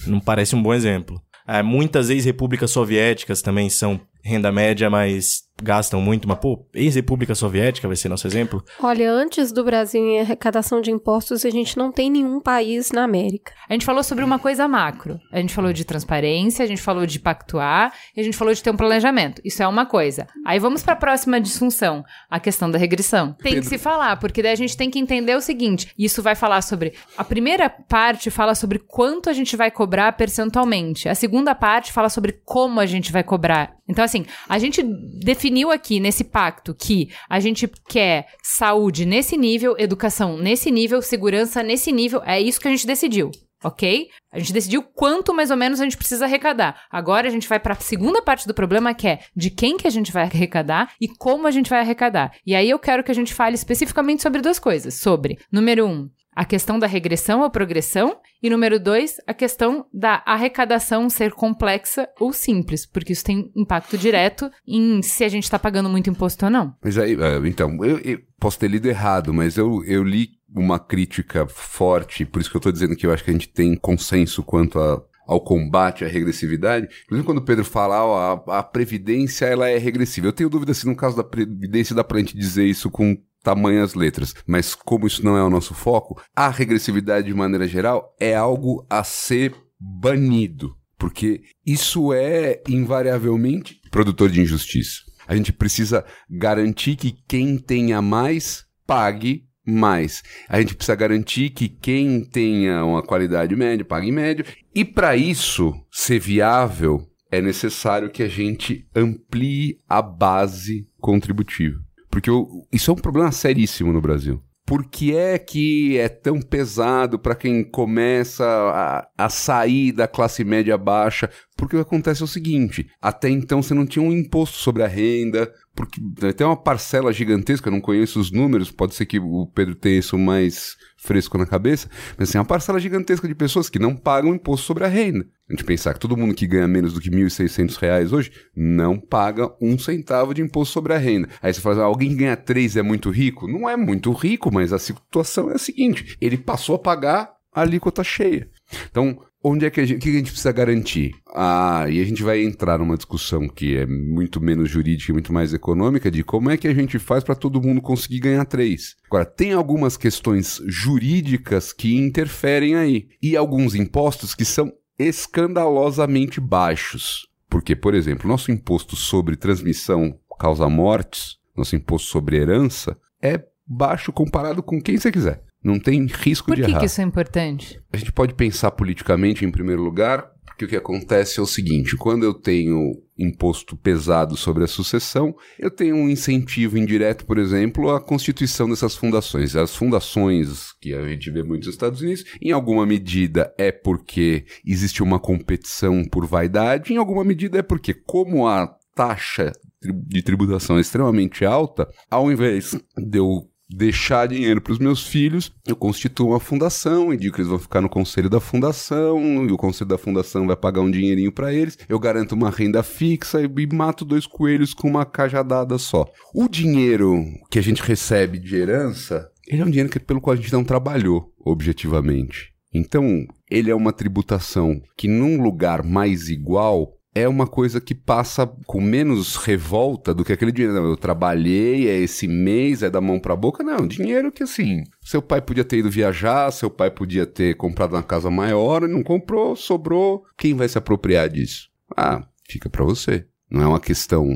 [0.07, 1.21] Não parece um bom exemplo.
[1.45, 7.87] É, muitas ex-repúblicas soviéticas também são renda média, mas gastam muito, mas pô, ex-república soviética
[7.87, 8.63] vai ser nosso exemplo?
[8.81, 13.03] Olha, antes do Brasil em arrecadação de impostos, a gente não tem nenhum país na
[13.03, 13.53] América.
[13.69, 15.19] A gente falou sobre uma coisa macro.
[15.31, 18.61] A gente falou de transparência, a gente falou de pactuar e a gente falou de
[18.61, 19.41] ter um planejamento.
[19.45, 20.27] Isso é uma coisa.
[20.45, 23.33] Aí vamos para a próxima disfunção, a questão da regressão.
[23.33, 23.61] Tem Pedro.
[23.61, 26.61] que se falar, porque daí a gente tem que entender o seguinte, isso vai falar
[26.61, 31.07] sobre a primeira parte fala sobre quanto a gente vai cobrar percentualmente.
[31.07, 33.75] A segunda parte fala sobre como a gente vai cobrar.
[33.87, 34.12] Então assim,
[34.47, 34.83] a gente
[35.23, 41.63] definiu aqui nesse pacto que a gente quer saúde nesse nível, educação nesse nível, segurança
[41.63, 43.31] nesse nível, é isso que a gente decidiu.
[43.63, 44.09] ok?
[44.31, 46.81] A gente decidiu quanto mais ou menos a gente precisa arrecadar.
[46.91, 49.87] Agora a gente vai para a segunda parte do problema, que é de quem que
[49.87, 52.33] a gente vai arrecadar e como a gente vai arrecadar.
[52.45, 54.95] E aí eu quero que a gente fale especificamente sobre duas coisas.
[54.95, 60.21] Sobre, número um, a questão da regressão ou progressão, e número dois, a questão da
[60.25, 65.57] arrecadação ser complexa ou simples, porque isso tem impacto direto em se a gente está
[65.57, 66.75] pagando muito imposto ou não.
[66.83, 70.79] Mas aí, é, então, eu, eu posso ter lido errado, mas eu, eu li uma
[70.79, 73.75] crítica forte, por isso que eu estou dizendo que eu acho que a gente tem
[73.75, 76.87] consenso quanto a, ao combate à regressividade.
[77.05, 80.27] Inclusive, quando o Pedro fala, ó, a, a Previdência ela é regressiva.
[80.27, 83.93] Eu tenho dúvida se no caso da Previdência dá pra gente dizer isso com tamanhas
[83.93, 84.33] letras.
[84.47, 88.85] Mas como isso não é o nosso foco, a regressividade de maneira geral é algo
[88.89, 90.75] a ser banido.
[90.97, 95.01] Porque isso é invariavelmente produtor de injustiça.
[95.27, 100.21] A gente precisa garantir que quem tenha mais pague mais.
[100.49, 104.45] A gente precisa garantir que quem tenha uma qualidade média pague médio.
[104.73, 111.79] E para isso ser viável, é necessário que a gente amplie a base contributiva.
[112.13, 114.39] Porque eu, isso é um problema seríssimo no Brasil.
[114.67, 120.43] Por que é que é tão pesado para quem começa a, a, sair da classe
[120.43, 121.27] média baixa?
[121.57, 124.83] Porque o que acontece é o seguinte: até então você não tinha um imposto sobre
[124.83, 125.99] a renda, porque
[126.35, 129.97] tem uma parcela gigantesca, eu não conheço os números, pode ser que o Pedro tenha
[129.97, 134.35] isso mais fresco na cabeça, mas assim, uma parcela gigantesca de pessoas que não pagam
[134.35, 135.25] imposto sobre a renda.
[135.49, 138.99] A gente pensar que todo mundo que ganha menos do que R$ 1.600 hoje não
[138.99, 141.27] paga um centavo de imposto sobre a renda.
[141.41, 143.47] Aí você fala, ah, alguém ganha três é muito rico?
[143.47, 147.61] Não é muito rico, mas a situação é a seguinte, ele passou a pagar a
[147.61, 148.49] alíquota cheia.
[148.89, 151.13] Então, onde é que a gente, que a gente precisa garantir?
[151.35, 155.33] Ah, e a gente vai entrar numa discussão que é muito menos jurídica e muito
[155.33, 158.95] mais econômica de como é que a gente faz para todo mundo conseguir ganhar três.
[159.05, 167.27] Agora, tem algumas questões jurídicas que interferem aí e alguns impostos que são escandalosamente baixos.
[167.49, 174.11] Porque, por exemplo, nosso imposto sobre transmissão causa mortes, nosso imposto sobre herança, é baixo
[174.11, 175.43] comparado com quem você quiser.
[175.63, 176.79] Não tem risco Por de que errar.
[176.79, 177.79] que isso é importante?
[177.91, 181.95] A gente pode pensar politicamente em primeiro lugar, porque o que acontece é o seguinte:
[181.95, 187.91] quando eu tenho imposto pesado sobre a sucessão, eu tenho um incentivo indireto, por exemplo,
[187.91, 189.55] à constituição dessas fundações.
[189.55, 194.45] As fundações que a gente vê muito nos Estados Unidos, em alguma medida é porque
[194.65, 199.51] existe uma competição por vaidade, em alguma medida é porque, como a taxa
[199.81, 205.51] de tributação é extremamente alta, ao invés de eu deixar dinheiro para os meus filhos,
[205.65, 209.57] eu constituo uma fundação, indico que eles vão ficar no conselho da fundação, e o
[209.57, 213.45] conselho da fundação vai pagar um dinheirinho para eles, eu garanto uma renda fixa e,
[213.45, 216.05] e mato dois coelhos com uma cajadada só.
[216.33, 220.33] O dinheiro que a gente recebe de herança, ele é um dinheiro que, pelo qual
[220.33, 222.53] a gente não trabalhou objetivamente.
[222.73, 228.47] Então, ele é uma tributação que num lugar mais igual é uma coisa que passa
[228.65, 230.75] com menos revolta do que aquele dinheiro.
[230.77, 233.63] Eu trabalhei, é esse mês, é da mão pra boca.
[233.63, 237.93] Não, dinheiro que assim, seu pai podia ter ido viajar, seu pai podia ter comprado
[237.93, 240.23] uma casa maior, não comprou, sobrou.
[240.37, 241.69] Quem vai se apropriar disso?
[241.95, 243.25] Ah, fica para você.
[243.51, 244.27] Não é uma questão.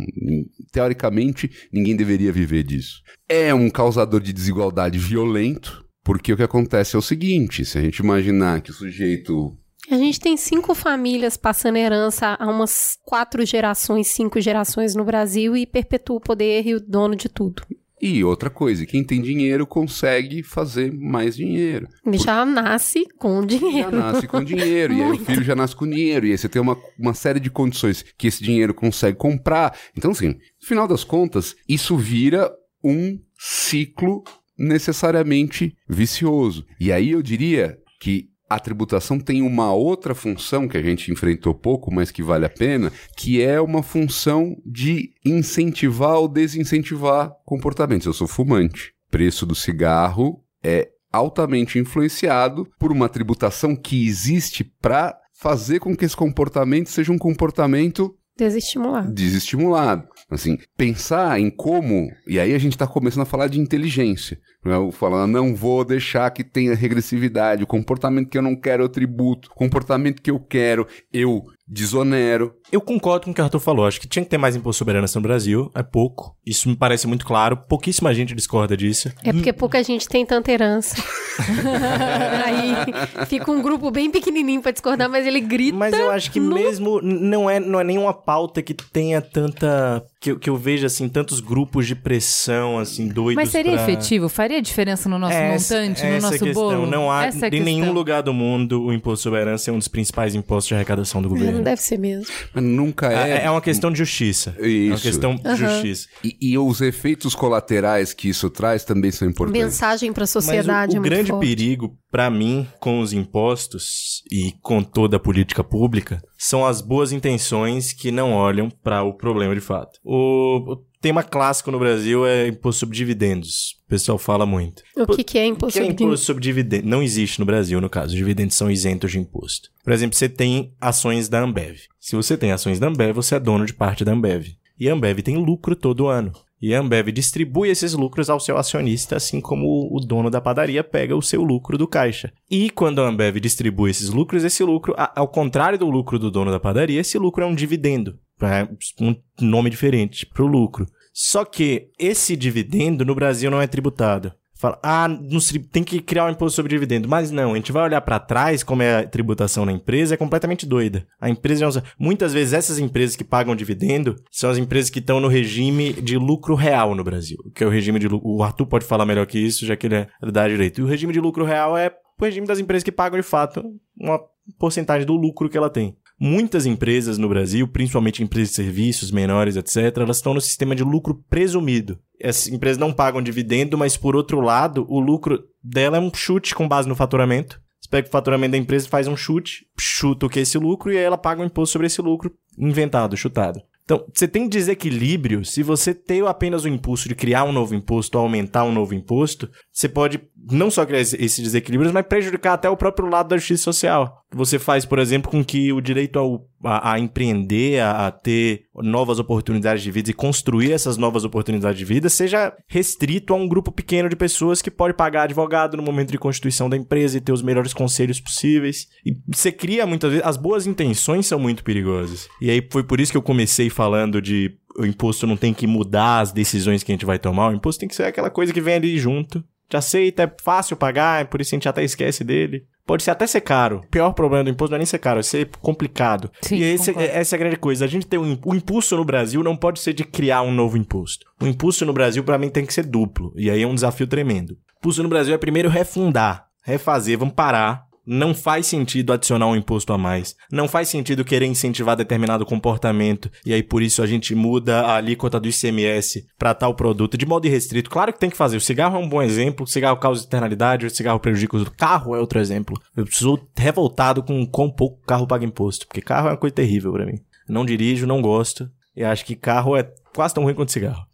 [0.72, 3.02] Teoricamente, ninguém deveria viver disso.
[3.28, 7.82] É um causador de desigualdade violento, porque o que acontece é o seguinte: se a
[7.82, 9.58] gente imaginar que o sujeito
[9.90, 15.56] a gente tem cinco famílias passando herança há umas quatro gerações, cinco gerações no Brasil
[15.56, 17.64] e perpetua o poder e o dono de tudo.
[18.00, 21.88] E outra coisa, quem tem dinheiro consegue fazer mais dinheiro.
[22.14, 23.90] Já nasce com dinheiro.
[23.90, 26.48] Já nasce com dinheiro, e aí o filho já nasce com dinheiro, e aí você
[26.48, 29.76] tem uma, uma série de condições que esse dinheiro consegue comprar.
[29.98, 32.52] Então, assim, no final das contas, isso vira
[32.84, 34.24] um ciclo
[34.56, 36.68] necessariamente vicioso.
[36.80, 41.54] E aí eu diria que a tributação tem uma outra função que a gente enfrentou
[41.54, 48.08] pouco, mas que vale a pena, que é uma função de incentivar ou desincentivar comportamentos.
[48.08, 48.94] Eu sou fumante.
[49.10, 56.06] Preço do cigarro é altamente influenciado por uma tributação que existe para fazer com que
[56.06, 59.12] esse comportamento seja um comportamento Desestimulado.
[59.14, 60.08] Desestimulado.
[60.30, 62.12] Assim, pensar em como.
[62.28, 64.38] E aí a gente está começando a falar de inteligência.
[64.64, 64.74] Né?
[64.92, 67.64] Falando, não vou deixar que tenha regressividade.
[67.64, 69.50] O comportamento que eu não quero, eu tributo.
[69.50, 72.54] O comportamento que eu quero, eu desonero.
[72.72, 73.86] Eu concordo com o que o Arthur falou.
[73.88, 75.72] Acho que tinha que ter mais imposto sobre herança no Brasil.
[75.74, 76.36] É pouco.
[76.46, 77.56] Isso me parece muito claro.
[77.56, 79.10] Pouquíssima gente discorda disso.
[79.24, 80.96] É porque pouca gente tem tanta herança.
[82.46, 85.78] Aí fica um grupo bem pequenininho pra discordar, mas ele grita.
[85.78, 90.04] Mas eu acho que no- mesmo não é, não é nenhuma pauta que tenha tanta.
[90.20, 93.36] Que, eu- que eu veja, assim, tantos grupos de pressão, assim, doidos.
[93.36, 93.84] Mas seria pra...
[93.84, 94.28] efetivo?
[94.28, 96.64] Faria diferença no nosso Essa- montante, no essa a nosso questão.
[96.64, 96.86] bolo?
[96.88, 97.94] Não há Essa em nenhum questão.
[97.94, 101.22] lugar do mundo o imposto sobre a herança é um dos principais impostos de arrecadação
[101.22, 101.54] do governo.
[101.58, 102.26] Não deve ser mesmo.
[102.62, 103.32] Mas nunca é.
[103.32, 104.56] É, é uma questão de justiça.
[104.58, 105.04] É uma Isso.
[105.04, 106.08] questão de justiça.
[106.24, 109.62] E, e os efeitos colaterais que isso traz também são importantes.
[109.62, 111.46] Mensagem pra Mas sociedade o, é o muito grande forte.
[111.48, 117.12] perigo, pra mim, com os impostos e com toda a política pública, são as boas
[117.12, 120.00] intenções que não olham para o problema de fato.
[120.04, 123.76] O, o tema clássico no Brasil é imposto sobre dividendos.
[123.86, 124.84] O pessoal fala muito.
[124.96, 126.90] O que, que é O imposto que é sobre imposto sobre dividendos?
[126.90, 128.10] Não existe no Brasil, no caso.
[128.10, 129.70] Os dividendos são isentos de imposto.
[129.84, 131.78] Por exemplo, você tem ações da Ambev.
[132.00, 134.48] Se você tem ações da Ambev, você é dono de parte da Ambev.
[134.80, 136.32] E a Ambev tem lucro todo ano.
[136.60, 140.84] E a Ambev distribui esses lucros ao seu acionista, assim como o dono da padaria
[140.84, 142.34] pega o seu lucro do caixa.
[142.50, 146.50] E quando a Ambev distribui esses lucros, esse lucro, ao contrário do lucro do dono
[146.50, 148.18] da padaria, esse lucro é um dividendo.
[148.42, 148.68] É
[149.02, 150.86] um nome diferente para o lucro.
[151.14, 154.32] Só que esse dividendo no Brasil não é tributado.
[154.60, 155.08] Fala, ah,
[155.40, 157.08] se- tem que criar um imposto sobre dividendo.
[157.08, 160.18] Mas não, a gente vai olhar para trás como é a tributação na empresa, é
[160.18, 161.08] completamente doida.
[161.22, 165.20] A empresa, usa- muitas vezes essas empresas que pagam dividendo são as empresas que estão
[165.20, 168.08] no regime de lucro real no Brasil, que é o regime de.
[168.12, 170.82] O Arthur pode falar melhor que isso, já que ele é da direito.
[170.82, 173.64] E o regime de lucro real é o regime das empresas que pagam de fato
[174.00, 174.20] uma
[174.58, 175.96] porcentagem do lucro que ela tem.
[176.20, 180.84] Muitas empresas no Brasil, principalmente empresas de serviços menores, etc., elas estão no sistema de
[180.84, 182.00] lucro presumido.
[182.20, 186.56] Essas empresas não pagam dividendo, mas por outro lado, o lucro dela é um chute
[186.56, 187.62] com base no faturamento.
[187.80, 190.92] Você pega o faturamento da empresa, faz um chute, chuta o que é esse lucro
[190.92, 193.62] e aí ela paga um imposto sobre esse lucro inventado, chutado.
[193.88, 195.46] Então, você tem desequilíbrio.
[195.46, 199.50] Se você tem apenas o impulso de criar um novo imposto, aumentar um novo imposto,
[199.78, 200.20] você pode
[200.52, 204.24] não só criar esse esse desequilíbrio, mas prejudicar até o próprio lado da justiça social.
[204.34, 208.64] Você faz, por exemplo, com que o direito ao, a, a empreender, a, a ter
[208.76, 213.48] novas oportunidades de vida e construir essas novas oportunidades de vida seja restrito a um
[213.48, 217.22] grupo pequeno de pessoas que pode pagar advogado no momento de constituição da empresa e
[217.22, 218.88] ter os melhores conselhos possíveis.
[219.06, 220.26] E você cria muitas vezes.
[220.26, 222.28] As boas intenções são muito perigosas.
[222.42, 225.68] E aí foi por isso que eu comecei falando de o imposto não tem que
[225.68, 227.50] mudar as decisões que a gente vai tomar.
[227.50, 229.44] O imposto tem que ser aquela coisa que vem ali junto.
[229.70, 232.66] Te aceita, é fácil pagar, é por isso a gente até esquece dele.
[232.88, 233.82] Pode ser até ser caro.
[233.86, 236.32] O pior problema do imposto não é nem ser caro, é ser complicado.
[236.42, 237.14] Sim, e esse, concordo.
[237.14, 237.84] essa é a grande coisa.
[237.84, 240.78] A gente tem um, o impulso no Brasil não pode ser de criar um novo
[240.78, 241.26] imposto.
[241.42, 243.34] O impulso no Brasil, pra mim, tem que ser duplo.
[243.36, 244.52] E aí é um desafio tremendo.
[244.52, 247.87] O impulso no Brasil é primeiro refundar, refazer, vamos parar.
[248.10, 250.34] Não faz sentido adicionar um imposto a mais.
[250.50, 254.96] Não faz sentido querer incentivar determinado comportamento e aí por isso a gente muda a
[254.96, 257.90] alíquota do ICMS para tal produto de modo irrestrito.
[257.90, 258.56] Claro que tem que fazer.
[258.56, 259.66] O cigarro é um bom exemplo.
[259.66, 262.82] O cigarro causa externalidade, o cigarro prejudica o carro é outro exemplo.
[262.96, 266.94] Eu sou revoltado com quão pouco carro paga imposto, porque carro é uma coisa terrível
[266.94, 267.20] para mim.
[267.50, 268.72] Não dirijo, não gosto.
[268.96, 269.84] E acho que carro é
[270.16, 271.06] quase tão ruim quanto cigarro.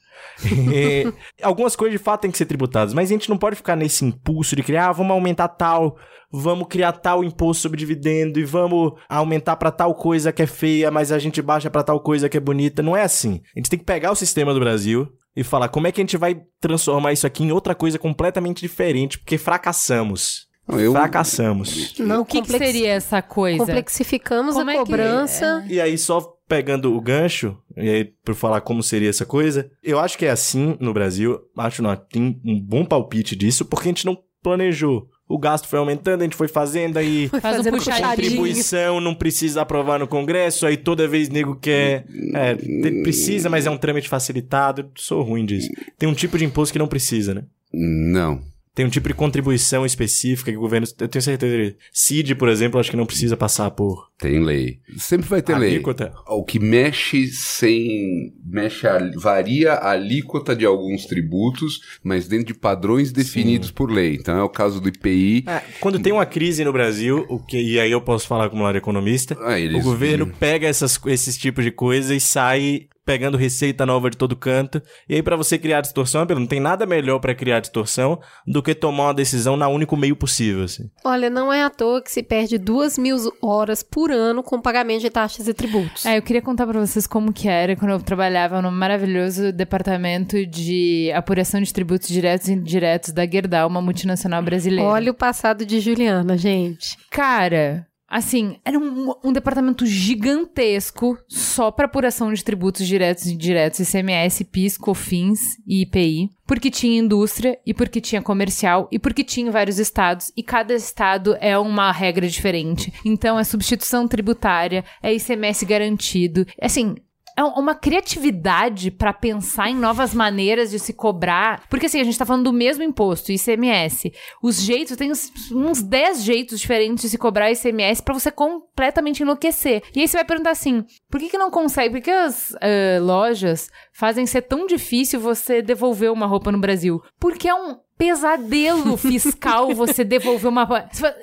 [0.45, 1.11] E
[1.41, 4.03] Algumas coisas de fato têm que ser tributadas, mas a gente não pode ficar nesse
[4.05, 5.95] impulso de criar, ah, vamos aumentar tal,
[6.32, 10.89] vamos criar tal imposto sobre dividendo e vamos aumentar pra tal coisa que é feia,
[10.91, 12.82] mas a gente baixa pra tal coisa que é bonita.
[12.82, 13.41] Não é assim.
[13.55, 16.03] A gente tem que pegar o sistema do Brasil e falar como é que a
[16.03, 20.47] gente vai transformar isso aqui em outra coisa completamente diferente, porque fracassamos.
[20.68, 21.93] Eu- Fracassamos.
[21.99, 23.57] Não, O que, que seria essa coisa?
[23.66, 25.66] Complexificamos Como a é que- cobrança.
[25.68, 29.99] E aí, só pegando o gancho, e aí, por falar como seria essa coisa, eu
[29.99, 31.39] acho que é assim no Brasil.
[31.58, 35.10] Acho não, tem um bom palpite disso, porque a gente não planejou.
[35.28, 39.62] O gasto foi aumentando, a gente foi fazendo, aí Foi Faz um contribuição não precisa
[39.64, 42.06] aprovar no Congresso, aí toda vez nego quer.
[42.36, 42.54] É,
[43.01, 44.91] precisa, mas é um trâmite facilitado.
[44.93, 45.70] Sou ruim disso.
[45.97, 47.45] Tem um tipo de imposto que não precisa, né?
[47.74, 48.43] Não.
[48.76, 50.88] Tem um tipo de contribuição específica que o governo.
[50.99, 51.76] Eu tenho certeza.
[51.91, 54.10] CID, por exemplo, acho que não precisa passar por.
[54.24, 54.80] Tem lei.
[54.98, 55.72] Sempre vai ter lei.
[55.72, 56.14] alíquota.
[56.28, 58.34] O que mexe sem.
[58.46, 64.16] mexe a- varia a alíquota de alguns tributos, mas dentro de padrões definidos por lei.
[64.16, 65.44] Então é o caso do IPI.
[65.48, 68.64] É, quando tem uma crise no Brasil, o que, e aí eu posso falar como
[68.64, 73.36] lado economista, Ah, eles- o governo pega essas, esses tipos de coisas e sai pegando
[73.36, 74.82] receita nova de todo canto.
[75.10, 78.18] E aí, pra você criar distorção, não tem nada melhor pra criar distorção
[78.48, 80.64] do que tomar uma decisão na único meio possível.
[80.64, 80.90] Assim.
[81.04, 85.01] Olha, não é à toa que se perde duas mil horas por ano com pagamento
[85.01, 86.05] de taxas e tributos.
[86.05, 90.45] É, eu queria contar pra vocês como que era quando eu trabalhava no maravilhoso departamento
[90.45, 94.89] de apuração de tributos diretos e indiretos da Gerdau, uma multinacional brasileira.
[94.89, 96.97] Olha o passado de Juliana, gente.
[97.09, 103.80] Cara, Assim, era um, um departamento gigantesco só para apuração de tributos diretos e indiretos,
[103.80, 106.30] ICMS, PIS, COFINS e IPI.
[106.45, 111.36] Porque tinha indústria, e porque tinha comercial, e porque tinha vários estados, e cada estado
[111.39, 112.93] é uma regra diferente.
[113.03, 116.45] Então, é substituição tributária, é ICMS garantido.
[116.61, 116.95] Assim,
[117.36, 121.68] é uma criatividade para pensar em novas maneiras de se cobrar.
[121.70, 124.12] Porque assim, a gente tá falando do mesmo imposto, ICMS.
[124.42, 129.24] Os jeitos, tem uns, uns 10 jeitos diferentes de se cobrar ICMS para você completamente
[129.24, 129.84] enlouquecer.
[129.96, 131.96] E aí você vai perguntar assim: por que, que não consegue?
[131.96, 137.02] Por que as uh, lojas fazem ser tão difícil você devolver uma roupa no Brasil?
[137.20, 140.68] Porque é um pesadelo fiscal você devolver uma.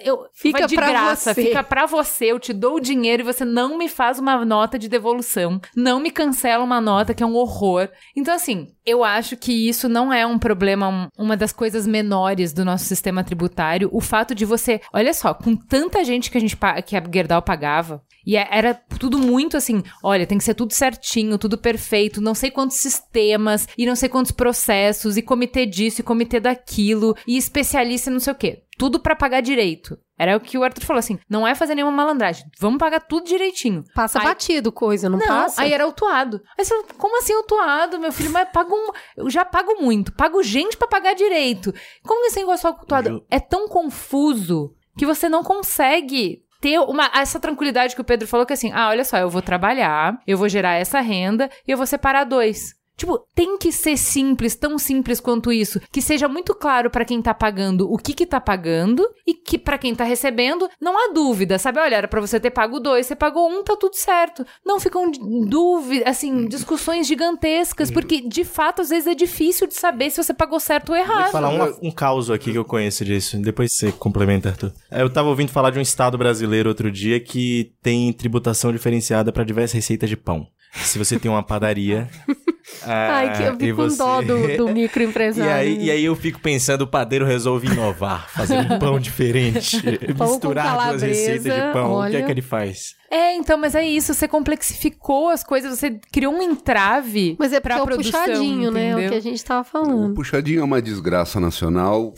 [0.02, 1.42] Eu, fica de pra graça, você.
[1.44, 2.26] fica pra você.
[2.26, 5.60] Eu te dou o dinheiro e você não me faz uma nota de devolução.
[5.76, 7.88] Não me cancela uma nota, que é um horror.
[8.16, 12.52] Então, assim, eu acho que isso não é um problema, um- uma das coisas menores
[12.52, 13.88] do nosso sistema tributário.
[13.92, 14.80] O fato de você.
[14.92, 16.56] Olha só, com tanta gente que a gente
[16.86, 18.02] que a Gerdau pagava.
[18.26, 22.34] E é- era tudo muito assim, olha, tem que ser tudo certinho, tudo perfeito, não
[22.34, 27.36] sei quantos sistemas, e não sei quantos processos, e comitê disso, e comitê daquilo, e
[27.36, 28.62] especialista em não sei o quê.
[28.78, 29.98] Tudo pra pagar direito.
[30.18, 33.26] Era o que o Arthur falou assim, não é fazer nenhuma malandragem, vamos pagar tudo
[33.26, 33.84] direitinho.
[33.94, 35.62] Passa Aí- batido coisa, não, Não, passa?
[35.62, 36.42] aí era autuado.
[36.58, 38.30] Aí você fala, como assim autuado, meu filho?
[38.30, 38.90] Mas pago um...
[39.16, 40.12] Eu já pago muito.
[40.12, 41.74] Pago gente pra pagar direito.
[42.04, 43.08] Como que esse negócio é autuado?
[43.10, 48.28] Ju- É tão confuso que você não consegue ter uma, essa tranquilidade que o Pedro
[48.28, 51.70] falou, que assim, ah, olha só, eu vou trabalhar, eu vou gerar essa renda e
[51.70, 52.79] eu vou separar dois.
[53.00, 57.22] Tipo, tem que ser simples, tão simples quanto isso, que seja muito claro pra quem
[57.22, 61.10] tá pagando o que que tá pagando e que pra quem tá recebendo não há
[61.10, 61.80] dúvida, sabe?
[61.80, 64.44] Olha, era pra você ter pago dois, você pagou um, tá tudo certo.
[64.66, 65.10] Não ficam
[65.48, 70.34] dúvidas, assim, discussões gigantescas, porque de fato às vezes é difícil de saber se você
[70.34, 71.32] pagou certo ou Vou errado.
[71.32, 73.38] falar um, um caos aqui que eu conheço disso.
[73.40, 74.74] Depois você complementa, Arthur.
[74.90, 79.32] É, Eu tava ouvindo falar de um estado brasileiro outro dia que tem tributação diferenciada
[79.32, 80.46] para diversas receitas de pão.
[80.74, 82.06] Se você tem uma padaria.
[82.84, 85.52] Ai, que eu ah, vi e com você- dó do, do E microempresário.
[85.52, 89.80] aí, e aí eu fico pensando, o padeiro resolve inovar, fazer um pão diferente,
[90.16, 91.92] Pão com misturar duas receitas de pão.
[91.98, 92.22] O que é olha.
[92.24, 92.94] que ele faz?
[93.12, 97.58] É, então, mas é isso, você complexificou as coisas, você criou um entrave Mas é
[97.58, 98.90] pra é o produção, puxadinho, né?
[98.90, 99.10] É o entendeu?
[99.10, 100.14] que a gente tava O falando.
[100.14, 102.14] puxadinho é uma desgraça nacional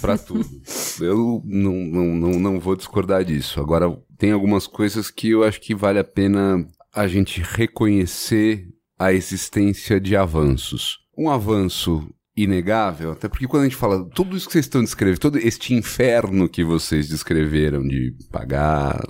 [0.00, 0.44] pra tudo.
[1.00, 3.60] Eu não, não, não, não vou discordar disso.
[3.60, 8.66] Agora, tem algumas coisas que eu acho que vale a pena a gente reconhecer
[8.98, 10.98] a existência de avanços.
[11.16, 15.20] Um avanço inegável, até porque quando a gente fala tudo isso que vocês estão descrevendo,
[15.20, 19.00] todo este inferno que vocês descreveram de pagar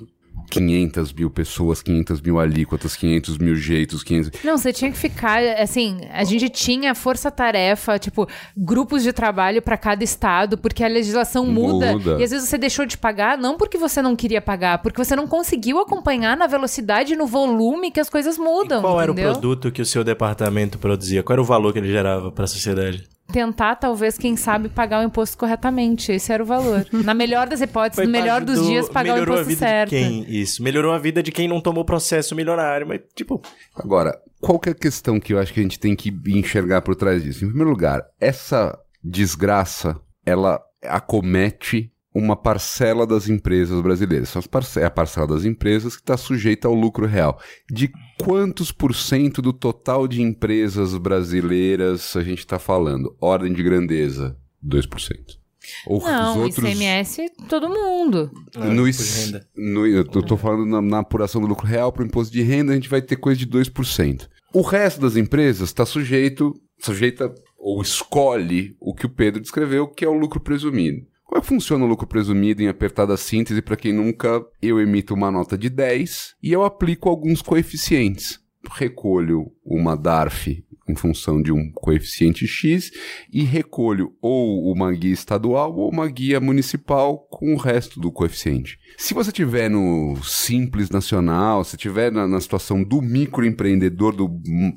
[0.53, 4.42] 500 mil pessoas, 500 mil alíquotas, 500 mil jeitos, 500...
[4.44, 9.76] Não, você tinha que ficar, assim, a gente tinha força-tarefa, tipo, grupos de trabalho pra
[9.76, 12.20] cada estado, porque a legislação muda, Muda.
[12.20, 15.16] E às vezes você deixou de pagar, não porque você não queria pagar, porque você
[15.16, 18.78] não conseguiu acompanhar na velocidade e no volume que as coisas mudam.
[18.78, 19.30] E qual era entendeu?
[19.30, 21.22] o produto que o seu departamento produzia?
[21.22, 23.05] Qual era o valor que ele gerava para a sociedade?
[23.33, 26.12] Tentar, talvez, quem sabe, pagar o imposto corretamente.
[26.12, 26.87] Esse era o valor.
[26.93, 29.66] Na melhor das hipóteses, no melhor dos ajudou- dias, pagar o melhorou a imposto vida
[29.66, 29.91] certo.
[29.91, 30.24] de quem?
[30.28, 30.62] Isso.
[30.62, 33.41] Melhorou a vida de quem não tomou processo milionário, mas tipo,
[33.74, 36.83] Agora, qual que é a questão que eu acho que a gente tem que enxergar
[36.83, 37.45] por trás disso?
[37.45, 44.28] Em primeiro lugar, essa desgraça, ela acomete uma parcela das empresas brasileiras.
[44.28, 47.40] São as parce- É a parcela das empresas que está sujeita ao lucro real.
[47.70, 47.90] De
[48.20, 53.16] quantos por cento do total de empresas brasileiras a gente está falando?
[53.20, 55.38] Ordem de grandeza, 2%.
[55.86, 56.58] Ou Não, os outros...
[56.68, 58.30] ICMS, todo mundo.
[58.56, 59.46] ah, No, renda.
[59.56, 62.42] no- eu tô, tô falando na, na apuração do lucro real para o imposto de
[62.42, 64.28] renda, a gente vai ter coisa de 2%.
[64.52, 70.04] O resto das empresas está sujeito, sujeita ou escolhe o que o Pedro descreveu, que
[70.04, 71.06] é o lucro presumido.
[71.33, 73.62] Como é que funciona o lucro presumido em apertada síntese?
[73.62, 78.39] Para quem nunca, eu emito uma nota de 10 e eu aplico alguns coeficientes.
[78.70, 82.91] Recolho uma DARF em função de um coeficiente X
[83.33, 88.78] e recolho ou uma guia estadual ou uma guia municipal com o resto do coeficiente.
[88.99, 94.28] Se você tiver no Simples Nacional, se tiver na, na situação do microempreendedor, do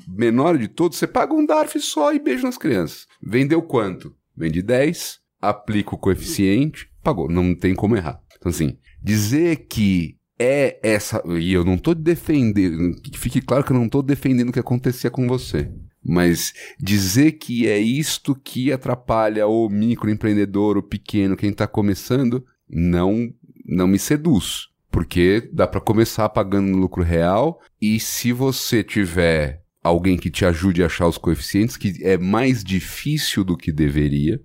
[0.08, 3.06] menor de todos, você paga um DARF só e beijo nas crianças.
[3.22, 4.16] Vendeu quanto?
[4.34, 7.28] Vende 10, aplica o coeficiente, pagou.
[7.28, 8.20] Não tem como errar.
[8.36, 11.22] Então, assim, dizer que é essa.
[11.26, 13.00] E eu não tô defendendo.
[13.00, 15.70] Que fique claro que eu não tô defendendo o que acontecia com você.
[16.04, 23.28] Mas dizer que é isto que atrapalha o microempreendedor, o pequeno, quem está começando, não,
[23.64, 24.68] não me seduz.
[24.90, 30.82] Porque dá para começar pagando lucro real e se você tiver alguém que te ajude
[30.82, 34.40] a achar os coeficientes, que é mais difícil do que deveria,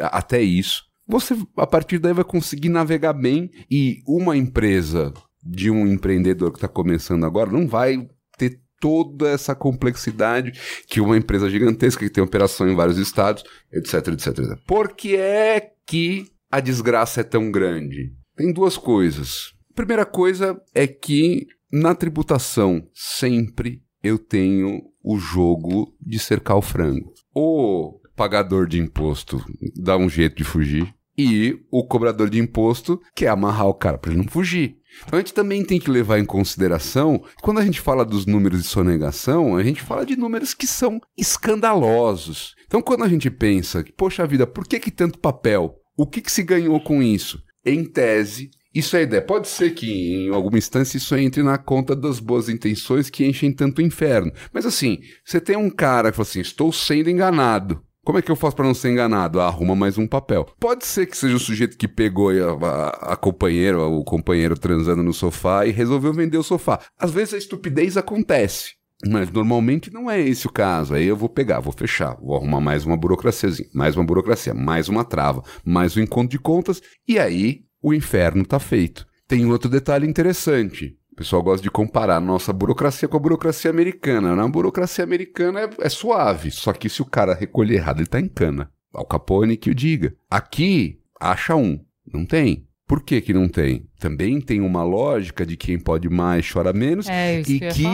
[0.00, 5.12] até isso, você a partir daí vai conseguir navegar bem e uma empresa
[5.42, 10.52] de um empreendedor que está começando agora não vai ter toda essa complexidade
[10.88, 14.26] que uma empresa gigantesca que tem operação em vários estados, etc, etc.
[14.38, 14.58] etc.
[14.66, 18.12] Por que é que a desgraça é tão grande?
[18.36, 19.54] Tem duas coisas.
[19.74, 27.12] Primeira coisa é que na tributação sempre eu tenho o jogo de cercar o frango.
[27.34, 29.44] O pagador de imposto
[29.76, 34.10] dá um jeito de fugir e o cobrador de imposto quer amarrar o cara para
[34.10, 34.76] ele não fugir.
[35.04, 38.62] Então a gente também tem que levar em consideração, quando a gente fala dos números
[38.62, 42.54] de sonegação, a gente fala de números que são escandalosos.
[42.66, 45.74] Então quando a gente pensa, poxa vida, por que, que tanto papel?
[45.96, 47.42] O que, que se ganhou com isso?
[47.64, 49.22] Em tese, isso é ideia.
[49.22, 53.50] Pode ser que em alguma instância isso entre na conta das boas intenções que enchem
[53.50, 54.30] tanto inferno.
[54.52, 57.82] Mas assim, você tem um cara que fala assim: estou sendo enganado.
[58.06, 59.40] Como é que eu faço para não ser enganado?
[59.40, 60.46] Ah, arruma mais um papel.
[60.60, 65.02] Pode ser que seja o sujeito que pegou a, a, a companheira, o companheiro transando
[65.02, 66.78] no sofá e resolveu vender o sofá.
[66.96, 68.74] Às vezes a estupidez acontece.
[69.04, 70.94] Mas normalmente não é esse o caso.
[70.94, 74.88] Aí eu vou pegar, vou fechar, vou arrumar mais uma burocraciazinha, mais uma burocracia, mais
[74.88, 79.04] uma trava, mais um encontro de contas, e aí o inferno está feito.
[79.26, 80.96] Tem outro detalhe interessante.
[81.16, 84.36] O pessoal gosta de comparar a nossa burocracia com a burocracia americana.
[84.36, 88.20] Na burocracia americana é, é suave, só que se o cara recolher errado, ele está
[88.20, 88.70] em cana.
[88.92, 90.14] Ao Capone que o diga.
[90.30, 91.80] Aqui, acha um.
[92.12, 92.68] Não tem.
[92.86, 93.88] Por que, que não tem?
[93.98, 97.86] Também tem uma lógica de quem pode mais chora menos É isso e que que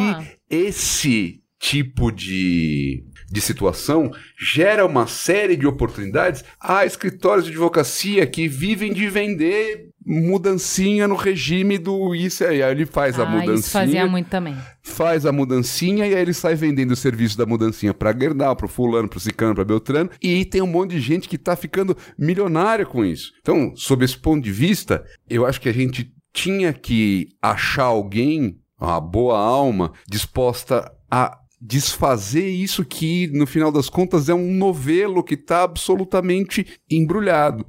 [0.50, 6.44] esse tipo de, de situação gera uma série de oportunidades.
[6.60, 12.62] Há escritórios de advocacia que vivem de vender mudancinha no regime do isso aí.
[12.62, 14.56] Aí ele faz a ah, mudancinha isso fazia muito também.
[14.82, 18.68] faz a mudancinha e aí ele sai vendendo o serviço da mudancinha pra Gerdau, pro
[18.68, 22.84] fulano, pro cicano, pra Beltrano, e tem um monte de gente que tá ficando milionária
[22.84, 23.32] com isso.
[23.40, 28.58] Então, sob esse ponto de vista, eu acho que a gente tinha que achar alguém,
[28.80, 35.22] uma boa alma, disposta a desfazer isso que, no final das contas, é um novelo
[35.22, 37.64] que tá absolutamente embrulhado.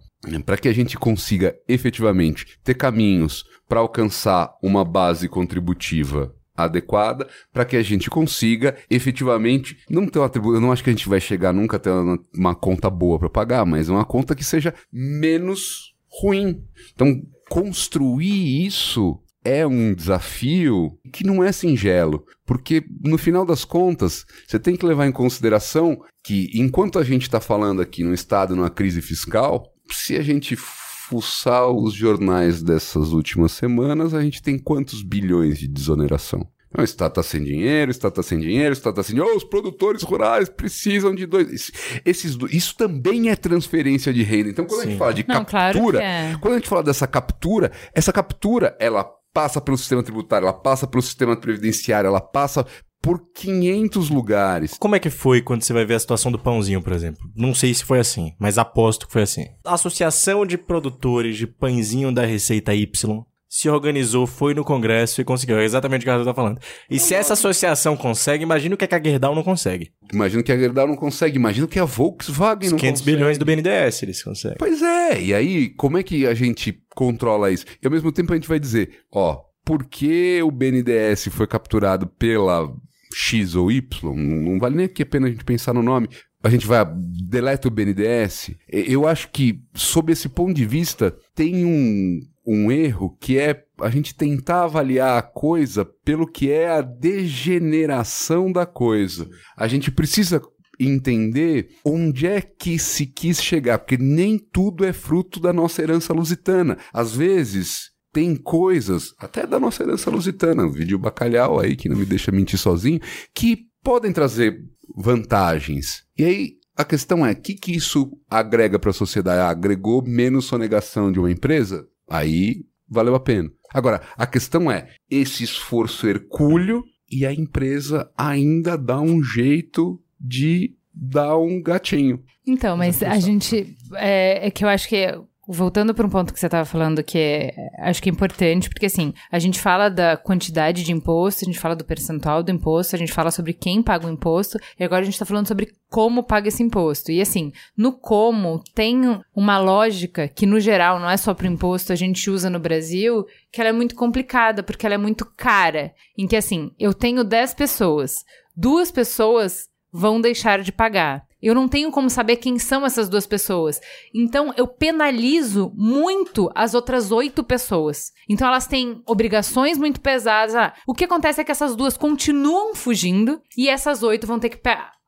[0.45, 7.65] Para que a gente consiga efetivamente ter caminhos para alcançar uma base contributiva adequada, para
[7.65, 10.53] que a gente consiga efetivamente não ter uma tribu...
[10.53, 13.17] Eu não acho que a gente vai chegar nunca a ter uma, uma conta boa
[13.17, 16.63] para pagar, mas uma conta que seja menos ruim.
[16.93, 24.25] Então, construir isso é um desafio que não é singelo, porque no final das contas,
[24.47, 28.55] você tem que levar em consideração que enquanto a gente está falando aqui no estado
[28.55, 34.57] numa crise fiscal, se a gente fuçar os jornais dessas últimas semanas, a gente tem
[34.57, 36.47] quantos bilhões de desoneração?
[36.69, 39.13] Então, o Estado está sem dinheiro, o Estado está sem dinheiro, o Estado está sem
[39.15, 39.31] dinheiro.
[39.35, 41.51] Oh, os produtores rurais precisam de dois.
[41.51, 41.71] Esse-
[42.03, 44.49] Esses, isso também é transferência de renda.
[44.49, 44.97] Então, quando a gente Sim.
[44.99, 46.37] fala de Não, claro captura, que é.
[46.41, 50.87] quando a gente fala dessa captura, essa captura, ela passa pelo sistema tributário, ela passa
[50.87, 52.65] pelo sistema previdenciário, ela passa
[53.03, 54.77] por 500 lugares.
[54.79, 57.21] Como é que foi quando você vai ver a situação do pãozinho, por exemplo?
[57.35, 59.45] Não sei se foi assim, mas aposto que foi assim.
[59.65, 65.23] A Associação de Produtores de Pãezinho da Receita Y se organizou, foi no Congresso e
[65.25, 65.59] conseguiu.
[65.59, 66.59] É exatamente o que a Arthur tá falando.
[66.89, 69.91] E se essa associação consegue, imagina o que, é que a Gerdau não consegue.
[70.11, 73.15] Imagina que a Gerdau não consegue, imagina que a Volkswagen Os não 500 consegue.
[73.17, 74.57] bilhões do BNDES eles conseguem.
[74.57, 77.65] Pois é, e aí, como é que a gente controla isso?
[77.79, 82.07] E ao mesmo tempo a gente vai dizer, ó, por que o BNDES foi capturado
[82.07, 82.73] pela
[83.13, 84.13] X ou Y?
[84.15, 86.09] Não vale nem aqui a pena a gente pensar no nome.
[86.43, 86.85] A gente vai,
[87.29, 88.49] deleta o BNDES.
[88.71, 93.63] E- Eu acho que, sob esse ponto de vista, tem um, um erro que é
[93.79, 99.29] a gente tentar avaliar a coisa pelo que é a degeneração da coisa.
[99.55, 100.41] A gente precisa
[100.79, 106.13] entender onde é que se quis chegar, porque nem tudo é fruto da nossa herança
[106.13, 106.77] lusitana.
[106.91, 111.97] Às vezes tem coisas, até da nossa herança lusitana, o vídeo bacalhau aí, que não
[111.97, 112.99] me deixa mentir sozinho,
[113.33, 114.63] que podem trazer
[114.95, 116.03] vantagens.
[116.17, 119.39] E aí a questão é, o que, que isso agrega para a sociedade?
[119.39, 121.87] Ah, agregou menos sonegação de uma empresa?
[122.09, 123.49] Aí valeu a pena.
[123.73, 130.75] Agora, a questão é, esse esforço hercúleo e a empresa ainda dá um jeito de
[130.93, 132.23] dar um gatinho.
[132.45, 133.75] Então, mas a gente.
[133.95, 135.05] É, é que eu acho que.
[135.45, 138.85] Voltando para um ponto que você estava falando, que é, acho que é importante, porque
[138.85, 142.95] assim, a gente fala da quantidade de imposto, a gente fala do percentual do imposto,
[142.95, 145.73] a gente fala sobre quem paga o imposto, e agora a gente está falando sobre
[145.89, 147.11] como paga esse imposto.
[147.11, 149.01] E assim, no como tem
[149.35, 152.57] uma lógica que, no geral, não é só para o imposto, a gente usa no
[152.59, 155.93] Brasil, que ela é muito complicada, porque ela é muito cara.
[156.17, 158.23] Em que assim, eu tenho 10 pessoas,
[158.55, 161.25] duas pessoas vão deixar de pagar.
[161.43, 163.81] Eu não tenho como saber quem são essas duas pessoas.
[164.15, 168.13] Então, eu penalizo muito as outras oito pessoas.
[168.29, 170.55] Então, elas têm obrigações muito pesadas.
[170.55, 174.49] Ah, o que acontece é que essas duas continuam fugindo e essas oito vão ter
[174.49, 174.59] que.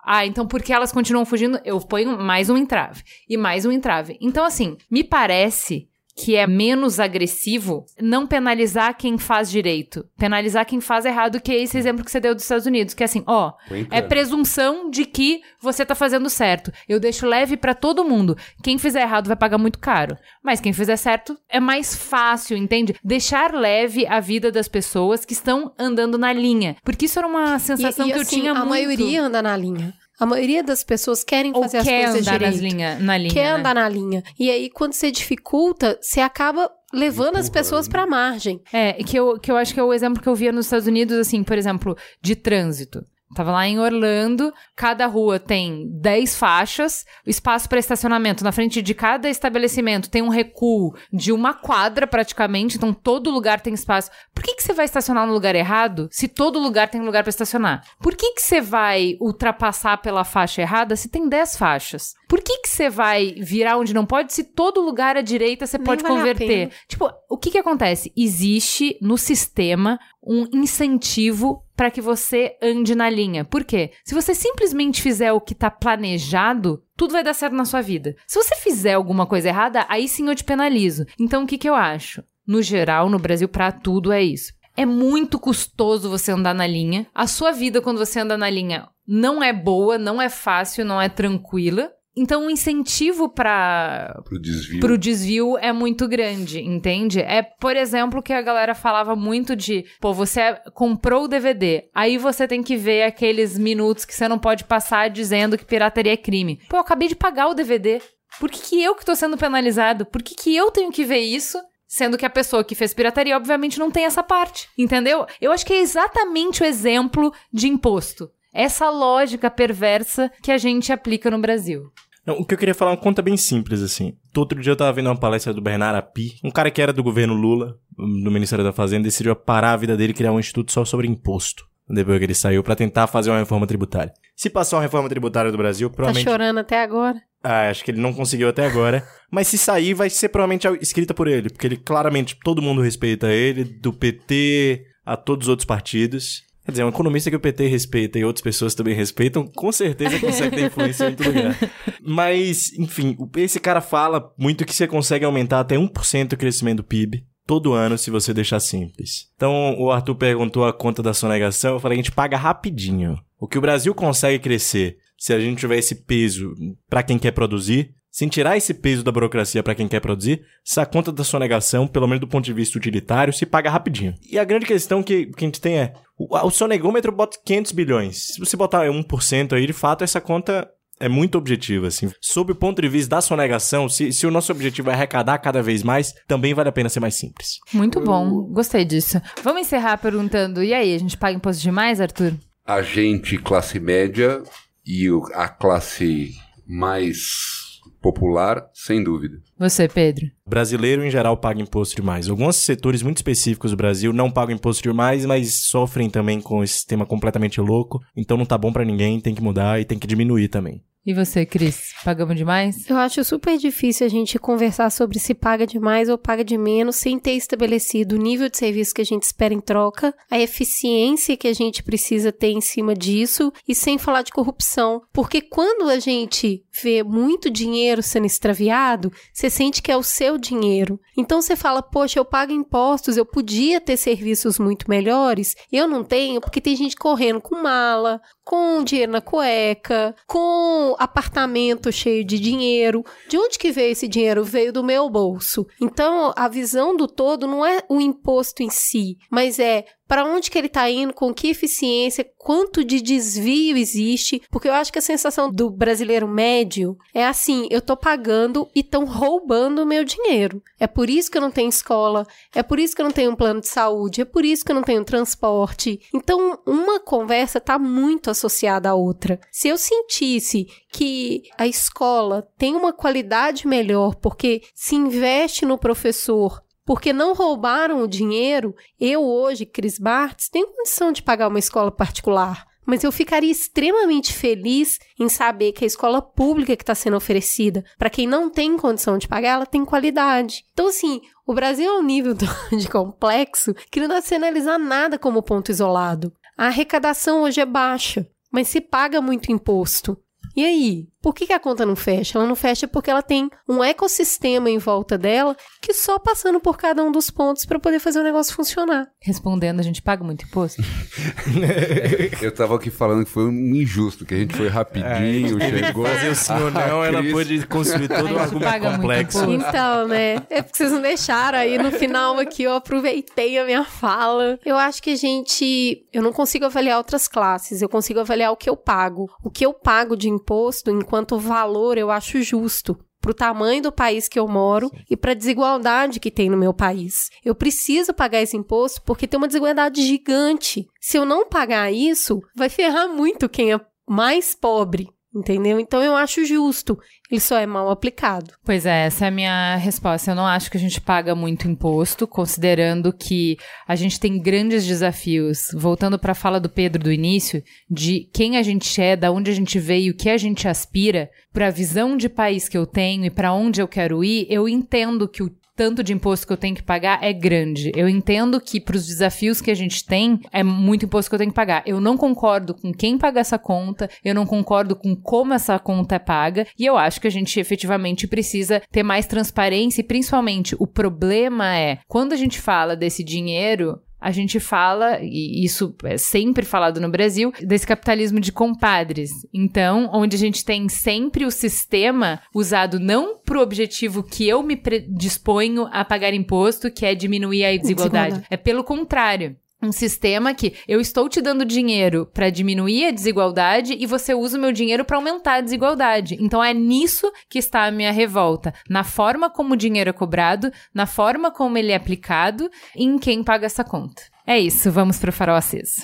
[0.08, 4.18] Ah, então porque elas continuam fugindo, eu ponho mais um entrave e mais um entrave.
[4.22, 10.80] Então, assim, me parece que é menos agressivo, não penalizar quem faz direito, penalizar quem
[10.80, 13.24] faz errado, que é esse exemplo que você deu dos Estados Unidos, que é assim,
[13.28, 13.51] ó,
[13.91, 16.72] é presunção de que você tá fazendo certo.
[16.88, 18.38] Eu deixo leve para todo mundo.
[18.63, 22.95] Quem fizer errado vai pagar muito caro, mas quem fizer certo é mais fácil, entende?
[23.03, 27.59] Deixar leve a vida das pessoas que estão andando na linha, porque isso era uma
[27.59, 28.70] sensação e, e, que assim, eu tinha a muito.
[28.70, 29.93] maioria anda na linha.
[30.20, 32.51] A maioria das pessoas querem Ou fazer as quer coisas andar direito.
[32.53, 33.59] nas linha, na linha, quer né?
[33.59, 34.24] andar na linha.
[34.39, 38.61] E aí, quando você dificulta, você acaba levando as pessoas pra margem.
[38.72, 40.88] É, que eu, que eu acho que é o exemplo que eu via nos Estados
[40.88, 43.05] Unidos, assim, por exemplo, de trânsito.
[43.34, 48.43] Tava lá em Orlando, cada rua tem 10 faixas, espaço para estacionamento.
[48.43, 53.59] Na frente de cada estabelecimento tem um recuo de uma quadra praticamente, então todo lugar
[53.59, 54.11] tem espaço.
[54.34, 57.30] Por que, que você vai estacionar no lugar errado se todo lugar tem lugar para
[57.32, 57.84] estacionar?
[57.99, 62.13] Por que, que você vai ultrapassar pela faixa errada se tem 10 faixas?
[62.30, 65.80] Por que, que você vai virar onde não pode se todo lugar à direita você
[65.80, 66.69] Nem pode vale converter?
[66.88, 68.13] Tipo, o que que acontece?
[68.15, 73.43] Existe no sistema um incentivo para que você ande na linha.
[73.43, 73.91] Por quê?
[74.03, 78.15] Se você simplesmente fizer o que tá planejado, tudo vai dar certo na sua vida.
[78.26, 81.05] Se você fizer alguma coisa errada, aí sim eu te penalizo.
[81.19, 82.23] Então o que que eu acho?
[82.47, 84.53] No geral, no Brasil, pra tudo é isso.
[84.78, 87.07] É muito custoso você andar na linha.
[87.13, 91.01] A sua vida, quando você anda na linha, não é boa, não é fácil, não
[91.01, 91.91] é tranquila.
[92.18, 94.97] Então, o incentivo para Pro desvio.
[94.97, 97.20] desvio é muito grande, entende?
[97.20, 102.18] É, por exemplo, que a galera falava muito de, pô, você comprou o DVD, aí
[102.18, 106.18] você tem que ver aqueles minutos que você não pode passar dizendo que pirataria é
[106.18, 106.61] crime.
[106.70, 108.01] Pô, eu acabei de pagar o DVD.
[108.39, 110.05] Por que, que eu que tô sendo penalizado?
[110.05, 111.57] Por que, que eu tenho que ver isso?
[111.88, 114.68] Sendo que a pessoa que fez pirataria, obviamente, não tem essa parte.
[114.78, 115.26] Entendeu?
[115.39, 118.30] Eu acho que é exatamente o exemplo de imposto.
[118.56, 121.91] Essa lógica perversa que a gente aplica no Brasil.
[122.26, 124.14] Não, o que eu queria falar é uma conta bem simples, assim.
[124.36, 127.03] Outro dia eu tava vendo uma palestra do Bernardo Api, um cara que era do
[127.03, 130.72] governo Lula, do Ministério da Fazenda, decidiu parar a vida dele e criar um instituto
[130.72, 131.66] só sobre imposto.
[131.88, 134.12] Depois que ele saiu, pra tentar fazer uma reforma tributária.
[134.36, 136.28] Se passar uma reforma tributária do Brasil, Tá provavelmente.
[136.28, 137.22] chorando até agora.
[137.43, 139.06] Ah, acho que ele não conseguiu até agora.
[139.30, 141.49] Mas se sair, vai ser provavelmente escrita por ele.
[141.49, 146.41] Porque ele claramente, todo mundo respeita ele, do PT a todos os outros partidos.
[146.66, 150.20] Quer dizer, um economista que o PT respeita e outras pessoas também respeitam, com certeza
[150.20, 151.55] consegue ter influência em outro lugar.
[152.01, 156.84] Mas, enfim, esse cara fala muito que você consegue aumentar até 1% o crescimento do
[156.84, 159.30] PIB todo ano se você deixar simples.
[159.36, 163.18] Então, o Arthur perguntou a conta da sonegação, eu falei, a gente paga rapidinho.
[163.39, 166.53] O que o Brasil consegue crescer se a gente tiver esse peso
[166.89, 170.86] para quem quer produzir, sem tirar esse peso da burocracia para quem quer produzir, essa
[170.86, 174.16] conta da sonegação, pelo menos do ponto de vista utilitário, se paga rapidinho.
[174.32, 177.74] E a grande questão que, que a gente tem é, o, o sonegômetro bota 500
[177.74, 178.28] bilhões.
[178.28, 180.66] Se você botar 1% aí, de fato, essa conta
[180.97, 182.09] é muito objetiva, assim.
[182.22, 185.61] Sob o ponto de vista da sonegação, se, se o nosso objetivo é arrecadar cada
[185.61, 187.59] vez mais, também vale a pena ser mais simples.
[187.74, 189.22] Muito bom, gostei disso.
[189.43, 192.34] Vamos encerrar perguntando: e aí, a gente paga imposto demais, Arthur?
[192.66, 194.41] A gente, classe média
[194.88, 196.34] e a classe
[196.66, 197.64] mais
[198.06, 199.39] popular, sem dúvida.
[199.58, 200.28] Você, Pedro.
[200.47, 202.30] Brasileiro, em geral, paga imposto demais.
[202.30, 206.76] Alguns setores muito específicos do Brasil não pagam imposto demais, mas sofrem também com esse
[206.76, 207.99] sistema completamente louco.
[208.16, 210.84] Então não tá bom pra ninguém, tem que mudar e tem que diminuir também.
[211.06, 211.93] E você, Cris?
[212.03, 212.89] Pagamos demais?
[212.89, 216.95] Eu acho super difícil a gente conversar sobre se paga demais ou paga de menos
[216.95, 221.38] sem ter estabelecido o nível de serviço que a gente espera em troca, a eficiência
[221.38, 225.03] que a gente precisa ter em cima disso e sem falar de corrupção.
[225.14, 230.39] Porque quando a gente vê muito dinheiro sendo extraviado, você sente que é o seu
[230.39, 230.99] dinheiro.
[231.16, 236.03] Então você fala, poxa, eu pago impostos, eu podia ter serviços muito melhores, eu não
[236.03, 242.39] tenho porque tem gente correndo com mala, com dinheiro na cueca, com apartamento cheio de
[242.39, 243.04] dinheiro.
[243.28, 244.43] De onde que veio esse dinheiro?
[244.43, 245.66] Veio do meu bolso.
[245.82, 250.49] Então, a visão do todo não é o imposto em si, mas é para onde
[250.49, 254.99] que ele está indo, com que eficiência, quanto de desvio existe, porque eu acho que
[254.99, 260.03] a sensação do brasileiro médio é assim, eu tô pagando e estão roubando o meu
[260.03, 260.62] dinheiro.
[260.80, 263.32] É por isso que eu não tenho escola, é por isso que eu não tenho
[263.32, 265.99] um plano de saúde, é por isso que eu não tenho transporte.
[266.14, 269.39] Então, uma conversa está muito associada à outra.
[269.51, 276.64] Se eu sentisse que a escola tem uma qualidade melhor porque se investe no professor
[276.86, 281.92] porque não roubaram o dinheiro, eu hoje, Cris Bartz, tenho condição de pagar uma escola
[281.92, 282.68] particular.
[282.86, 287.84] mas eu ficaria extremamente feliz em saber que a escola pública que está sendo oferecida
[287.98, 290.64] para quem não tem condição de pagar, ela tem qualidade.
[290.72, 292.36] Então, assim, o Brasil é um nível
[292.72, 296.32] de complexo que não dá se analisar nada como ponto isolado.
[296.56, 300.16] A arrecadação hoje é baixa, mas se paga muito imposto.
[300.56, 301.07] E aí?
[301.26, 302.38] Por que, que a conta não fecha?
[302.38, 306.77] Ela não fecha porque ela tem um ecossistema em volta dela que só passando por
[306.77, 309.07] cada um dos pontos para poder fazer o negócio funcionar.
[309.19, 310.84] Respondendo, a gente paga muito imposto?
[312.43, 316.06] Eu tava aqui falando que foi um injusto, que a gente foi rapidinho, chegou.
[316.06, 319.49] Fazer o ou não, ela Cris- pôde construir todo o argumento complexo.
[319.49, 320.43] Então, né?
[320.47, 324.60] É porque vocês não deixaram aí no final aqui, eu aproveitei a minha fala.
[324.64, 326.06] Eu acho que a gente.
[326.14, 329.27] Eu não consigo avaliar outras classes, eu consigo avaliar o que eu pago.
[329.43, 332.98] O que eu pago de imposto enquanto valor eu acho justo.
[333.22, 337.30] Pro tamanho do país que eu moro e pra desigualdade que tem no meu país.
[337.44, 340.88] Eu preciso pagar esse imposto porque tem uma desigualdade gigante.
[341.02, 345.80] Se eu não pagar isso, vai ferrar muito quem é mais pobre, entendeu?
[345.80, 346.98] Então eu acho justo.
[347.30, 348.53] Ele só é mal aplicado.
[348.64, 350.32] Pois é, essa é a minha resposta.
[350.32, 353.57] Eu não acho que a gente paga muito imposto, considerando que
[353.88, 355.68] a gente tem grandes desafios.
[355.74, 359.52] Voltando para a fala do Pedro do início, de quem a gente é, da onde
[359.52, 362.86] a gente veio, o que a gente aspira, para a visão de país que eu
[362.86, 366.53] tenho e para onde eu quero ir, eu entendo que o tanto de imposto que
[366.53, 367.91] eu tenho que pagar é grande.
[367.95, 371.39] Eu entendo que para os desafios que a gente tem, é muito imposto que eu
[371.39, 371.84] tenho que pagar.
[371.85, 376.15] Eu não concordo com quem paga essa conta, eu não concordo com como essa conta
[376.15, 380.76] é paga, e eu acho que a gente efetivamente precisa ter mais transparência e principalmente
[380.80, 386.18] o problema é quando a gente fala desse dinheiro, a gente fala, e isso é
[386.18, 389.30] sempre falado no Brasil, desse capitalismo de compadres.
[389.53, 394.64] Então, onde a gente tem sempre o sistema usado não para o objetivo que eu
[394.64, 398.30] me predisponho a pagar imposto, que é diminuir a desigualdade.
[398.30, 398.47] Desigualdade.
[398.49, 399.56] É pelo contrário.
[399.86, 404.57] Um sistema que eu estou te dando dinheiro para diminuir a desigualdade e você usa
[404.57, 406.36] o meu dinheiro para aumentar a desigualdade.
[406.40, 410.72] Então é nisso que está a minha revolta, na forma como o dinheiro é cobrado,
[410.91, 414.24] na forma como ele é aplicado e em quem paga essa conta.
[414.48, 416.02] É isso, vamos pro farol aceso.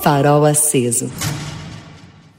[0.00, 1.10] Farol aceso.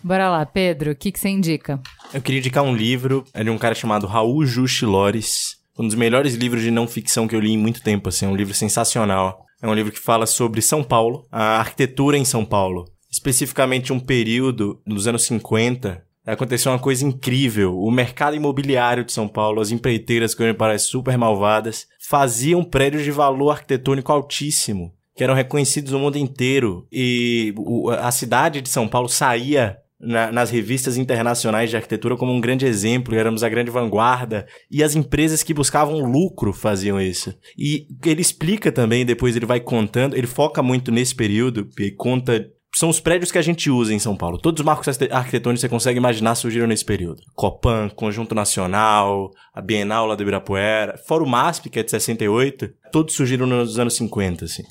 [0.02, 1.78] Bora lá, Pedro, o que, que você indica?
[2.14, 5.58] Eu queria indicar um livro, é de um cara chamado Raul Justi Lores.
[5.78, 8.30] Um dos melhores livros de não ficção que eu li em muito tempo, assim, é
[8.30, 9.49] um livro sensacional.
[9.62, 12.86] É um livro que fala sobre São Paulo, a arquitetura em São Paulo.
[13.12, 17.78] Especificamente um período dos anos 50, aconteceu uma coisa incrível.
[17.78, 23.04] O mercado imobiliário de São Paulo, as empreiteiras que hoje parecem super malvadas, faziam prédios
[23.04, 26.88] de valor arquitetônico altíssimo, que eram reconhecidos no mundo inteiro.
[26.92, 27.54] E
[28.00, 32.66] a cidade de São Paulo saía na- nas revistas internacionais de arquitetura como um grande
[32.66, 37.34] exemplo, éramos a grande vanguarda, e as empresas que buscavam lucro faziam isso.
[37.58, 42.46] E ele explica também, depois ele vai contando, ele foca muito nesse período, e conta.
[42.76, 44.38] São os prédios que a gente usa em São Paulo.
[44.38, 47.24] Todos os marcos arquite- arquitetônicos que você consegue imaginar surgiram nesse período.
[47.36, 52.70] Copan, Conjunto Nacional, a Bienal lá do Ibirapuera, fora o MASP, que é de 68,
[52.92, 54.64] todos surgiram nos anos 50, assim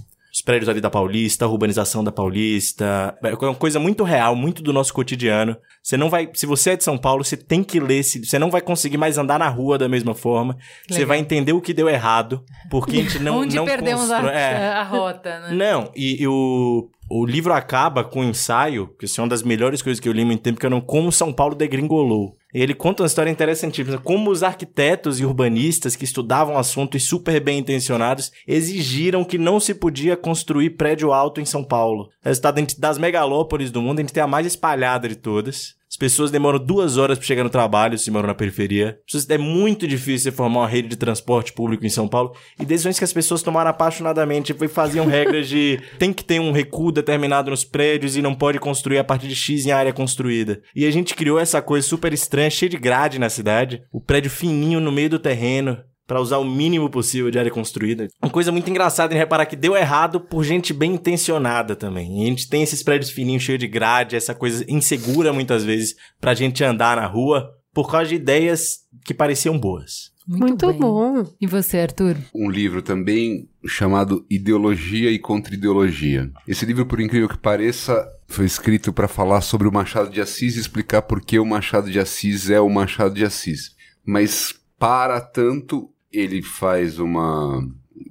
[0.48, 3.14] prédios ali da Paulista, a urbanização da Paulista.
[3.22, 5.54] É uma coisa muito real, muito do nosso cotidiano.
[5.82, 6.26] Você não vai.
[6.32, 8.02] Se você é de São Paulo, você tem que ler.
[8.02, 10.56] Você não vai conseguir mais andar na rua da mesma forma.
[10.88, 11.08] Você Legal.
[11.08, 12.42] vai entender o que deu errado.
[12.70, 13.40] Porque a gente não.
[13.44, 14.68] Onde não perdemos constrói- a, é.
[14.68, 15.52] a rota, né?
[15.52, 19.42] Não, e, e o, o livro acaba com um ensaio, que isso é uma das
[19.42, 22.32] melhores coisas que eu li muito tempo, que é no Como São Paulo degringolou.
[22.52, 27.00] Ele conta uma história interessantíssima, como os arquitetos e urbanistas que estudavam o assunto e
[27.00, 32.08] super bem intencionados exigiram que não se podia construir prédio alto em São Paulo.
[32.22, 35.77] Resultado das megalópolis do mundo, a gente tem a mais espalhada de todas.
[35.98, 39.00] As pessoas demoram duas horas para chegar no trabalho se moram na periferia.
[39.28, 42.36] É muito difícil você formar uma rede de transporte público em São Paulo.
[42.56, 46.52] E decisões que as pessoas tomaram apaixonadamente e faziam regras de tem que ter um
[46.52, 50.62] recuo determinado nos prédios e não pode construir a partir de X em área construída.
[50.72, 53.82] E a gente criou essa coisa super estranha, cheia de grade na cidade.
[53.90, 55.78] O prédio fininho no meio do terreno.
[56.08, 58.08] Pra usar o mínimo possível de área construída.
[58.20, 62.18] Uma coisa muito engraçada em reparar que deu errado por gente bem intencionada também.
[62.18, 65.94] E a gente tem esses prédios fininhos cheios de grade, essa coisa insegura muitas vezes
[66.18, 70.10] pra gente andar na rua por causa de ideias que pareciam boas.
[70.26, 70.78] Muito, bem.
[70.78, 71.24] bom.
[71.40, 72.16] E você, Arthur?
[72.34, 76.30] um livro também chamado Ideologia e Contra-Ideologia.
[76.46, 80.56] Esse livro, por incrível que pareça, foi escrito para falar sobre o Machado de Assis
[80.56, 83.74] e explicar por que o Machado de Assis é o Machado de Assis.
[84.04, 87.60] Mas, para tanto, ele faz uma.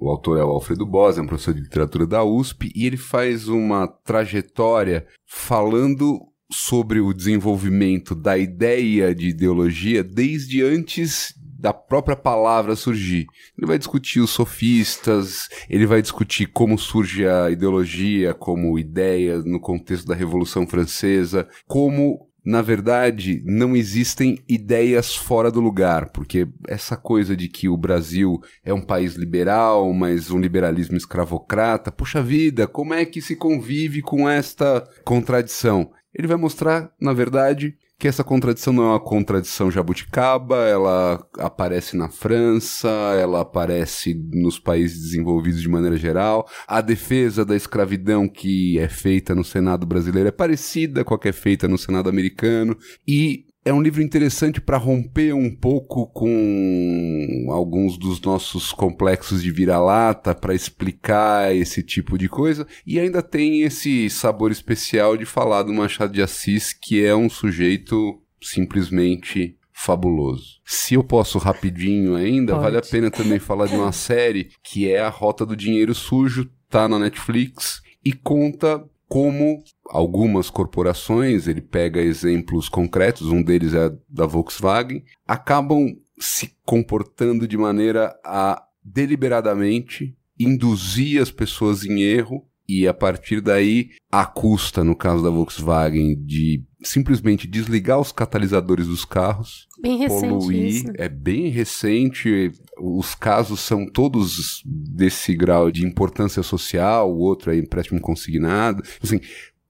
[0.00, 2.96] O autor é o Alfredo Bosa, é um professor de literatura da USP, e ele
[2.96, 6.20] faz uma trajetória falando
[6.52, 13.26] sobre o desenvolvimento da ideia de ideologia desde antes da própria palavra surgir.
[13.56, 19.58] Ele vai discutir os sofistas, ele vai discutir como surge a ideologia como ideia no
[19.58, 26.96] contexto da Revolução Francesa, como na verdade, não existem ideias fora do lugar, porque essa
[26.96, 32.66] coisa de que o Brasil é um país liberal, mas um liberalismo escravocrata, puxa vida,
[32.66, 35.90] como é que se convive com esta contradição?
[36.14, 41.96] Ele vai mostrar, na verdade, que essa contradição não é uma contradição jabuticaba, ela aparece
[41.96, 42.88] na França,
[43.20, 46.48] ela aparece nos países desenvolvidos de maneira geral.
[46.66, 51.28] A defesa da escravidão que é feita no Senado brasileiro é parecida com a que
[51.28, 52.76] é feita no Senado americano
[53.06, 59.50] e é um livro interessante para romper um pouco com alguns dos nossos complexos de
[59.50, 65.64] vira-lata, para explicar esse tipo de coisa, e ainda tem esse sabor especial de falar
[65.64, 70.60] do Machado de Assis, que é um sujeito simplesmente fabuloso.
[70.64, 72.64] Se eu posso rapidinho ainda, Pode.
[72.64, 76.50] vale a pena também falar de uma série que é A Rota do Dinheiro Sujo,
[76.70, 83.90] tá na Netflix e conta como algumas corporações, ele pega exemplos concretos, um deles é
[84.08, 92.86] da Volkswagen, acabam se comportando de maneira a deliberadamente induzir as pessoas em erro e
[92.86, 99.04] a partir daí, a custa, no caso da Volkswagen, de simplesmente desligar os catalisadores dos
[99.04, 100.92] carros, Bem recente poluir, isso.
[100.94, 107.56] é bem recente, os casos são todos desse grau de importância social, o outro é
[107.56, 109.20] empréstimo consignado, assim,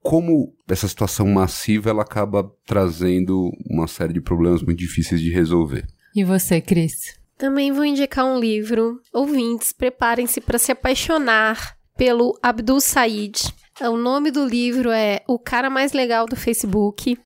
[0.01, 5.85] como essa situação massiva ela acaba trazendo uma série de problemas muito difíceis de resolver.
[6.15, 7.17] E você, Cris?
[7.37, 8.99] Também vou indicar um livro.
[9.13, 13.53] Ouvintes, preparem-se para se apaixonar pelo Abdul Said.
[13.81, 17.17] O nome do livro é O Cara Mais Legal do Facebook.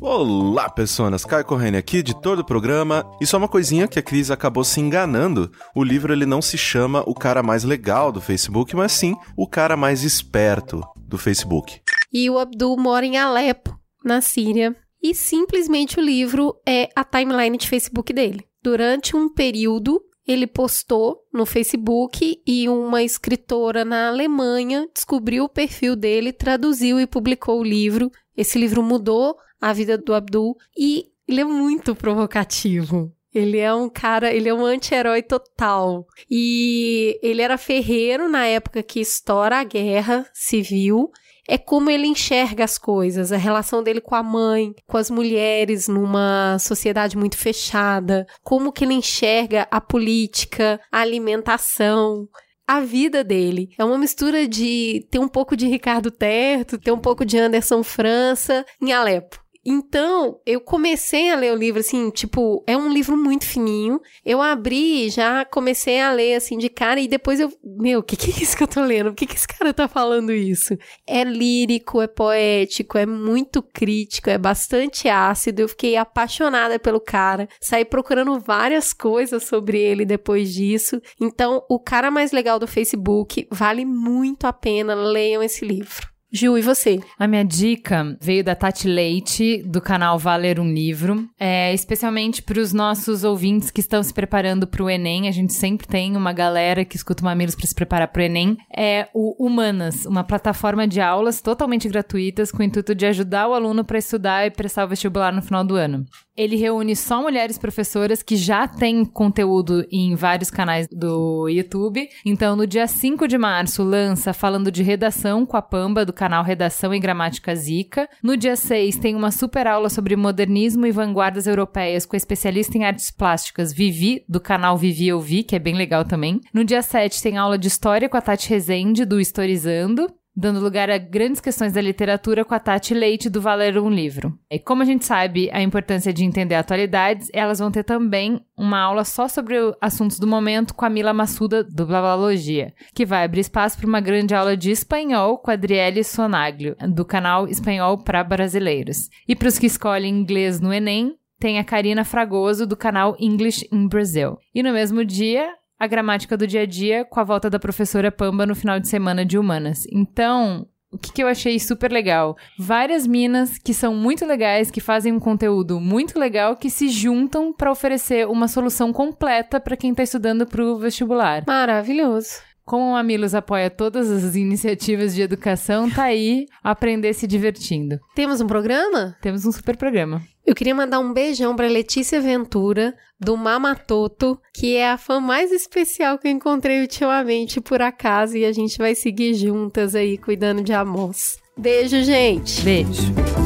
[0.00, 1.24] Olá, pessoas!
[1.24, 3.04] Caio Corrêne aqui, editor do programa.
[3.20, 5.50] E só uma coisinha que a Cris acabou se enganando.
[5.74, 9.48] O livro ele não se chama O Cara Mais Legal do Facebook, mas sim O
[9.48, 11.80] Cara Mais Esperto do Facebook.
[12.12, 14.76] E o Abdul mora em Alepo, na Síria.
[15.02, 18.46] E simplesmente o livro é a timeline de Facebook dele.
[18.62, 25.94] Durante um período, ele postou no Facebook e uma escritora na Alemanha descobriu o perfil
[25.94, 28.10] dele, traduziu e publicou o livro.
[28.36, 33.12] Esse livro mudou a vida do Abdul e ele é muito provocativo.
[33.32, 36.06] Ele é um cara, ele é um anti-herói total.
[36.30, 41.10] E ele era ferreiro na época que estoura a guerra civil
[41.48, 45.88] é como ele enxerga as coisas, a relação dele com a mãe, com as mulheres
[45.88, 52.28] numa sociedade muito fechada, como que ele enxerga a política, a alimentação,
[52.66, 53.68] a vida dele.
[53.78, 57.82] É uma mistura de ter um pouco de Ricardo Terto, ter um pouco de Anderson
[57.82, 59.45] França em Alepo.
[59.68, 64.00] Então, eu comecei a ler o livro, assim, tipo, é um livro muito fininho.
[64.24, 68.14] Eu abri, já comecei a ler, assim, de cara, e depois eu, meu, o que,
[68.14, 69.10] que é isso que eu tô lendo?
[69.10, 70.78] Por que, que esse cara tá falando isso?
[71.04, 75.62] É lírico, é poético, é muito crítico, é bastante ácido.
[75.62, 77.48] Eu fiquei apaixonada pelo cara.
[77.60, 81.02] Saí procurando várias coisas sobre ele depois disso.
[81.20, 84.94] Então, o cara mais legal do Facebook vale muito a pena.
[84.94, 86.15] Leiam esse livro.
[86.36, 87.00] Ju, e você?
[87.18, 92.60] A minha dica veio da Tati Leite, do canal Valer um Livro, é, especialmente para
[92.60, 95.28] os nossos ouvintes que estão se preparando para o Enem.
[95.28, 98.22] A gente sempre tem uma galera que escuta o Mamilos para se preparar para o
[98.22, 98.58] Enem.
[98.76, 103.54] É o Humanas, uma plataforma de aulas totalmente gratuitas com o intuito de ajudar o
[103.54, 106.04] aluno para estudar e prestar o vestibular no final do ano.
[106.36, 112.08] Ele reúne só mulheres professoras que já têm conteúdo em vários canais do YouTube.
[112.24, 116.44] Então, no dia 5 de março, lança falando de redação com a Pamba, do canal
[116.44, 118.08] Redação e Gramática Zica.
[118.22, 122.76] No dia 6, tem uma super aula sobre modernismo e vanguardas europeias com a especialista
[122.76, 126.40] em artes plásticas Vivi, do canal Vivi Eu Vi, que é bem legal também.
[126.52, 130.06] No dia 7, tem aula de história com a Tati Rezende, do Historizando
[130.36, 134.38] dando lugar a grandes questões da literatura com a Tati Leite do Valer um Livro.
[134.50, 138.78] E como a gente sabe a importância de entender atualidades, elas vão ter também uma
[138.78, 143.40] aula só sobre assuntos do momento com a Mila Massuda do Blablalogia, que vai abrir
[143.40, 148.22] espaço para uma grande aula de espanhol com a Adriele Sonaglio, do canal Espanhol para
[148.22, 149.08] Brasileiros.
[149.26, 153.68] E para os que escolhem inglês no Enem, tem a Karina Fragoso do canal English
[153.72, 154.38] in Brazil.
[154.54, 158.10] E no mesmo dia, a gramática do dia a dia com a volta da professora
[158.10, 159.84] Pamba no final de semana de humanas.
[159.92, 162.36] Então, o que, que eu achei super legal?
[162.58, 167.52] Várias minas que são muito legais, que fazem um conteúdo muito legal, que se juntam
[167.52, 171.44] para oferecer uma solução completa para quem está estudando para o vestibular.
[171.46, 172.40] Maravilhoso.
[172.66, 178.00] Como o Mamilos apoia todas as iniciativas de educação, tá aí aprender se divertindo.
[178.12, 179.16] Temos um programa?
[179.22, 180.20] Temos um super programa.
[180.44, 185.52] Eu queria mandar um beijão pra Letícia Ventura, do Mamatoto, que é a fã mais
[185.52, 190.60] especial que eu encontrei ultimamente, por acaso, e a gente vai seguir juntas aí, cuidando
[190.60, 191.38] de Amos.
[191.56, 192.62] Beijo, gente!
[192.62, 193.45] Beijo.